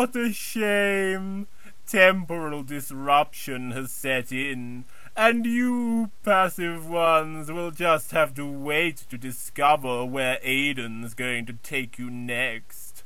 What 0.00 0.16
a 0.16 0.32
shame! 0.32 1.46
Temporal 1.86 2.62
disruption 2.62 3.72
has 3.72 3.92
set 3.92 4.32
in, 4.32 4.86
and 5.14 5.44
you 5.44 6.10
passive 6.24 6.88
ones 6.88 7.52
will 7.52 7.70
just 7.70 8.10
have 8.12 8.32
to 8.36 8.50
wait 8.50 9.04
to 9.10 9.18
discover 9.18 10.06
where 10.06 10.38
Aiden's 10.42 11.12
going 11.12 11.44
to 11.44 11.52
take 11.52 11.98
you 11.98 12.08
next. 12.08 13.02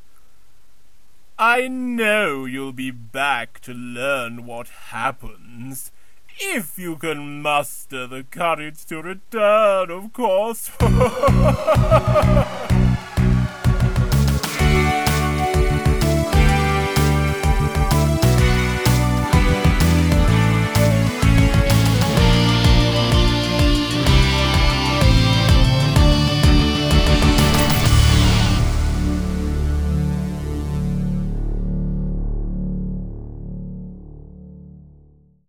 I 1.37 1.67
know 1.67 2.45
you'll 2.45 2.71
be 2.71 2.93
back 2.93 3.59
to 3.63 3.75
learn 3.75 4.47
what 4.47 4.69
happens. 4.69 5.91
If 6.39 6.79
you 6.79 6.95
can 6.95 7.43
muster 7.43 8.07
the 8.07 8.23
courage 8.23 8.87
to 8.87 9.03
return, 9.03 9.91
of 9.91 10.13
course. 10.13 10.71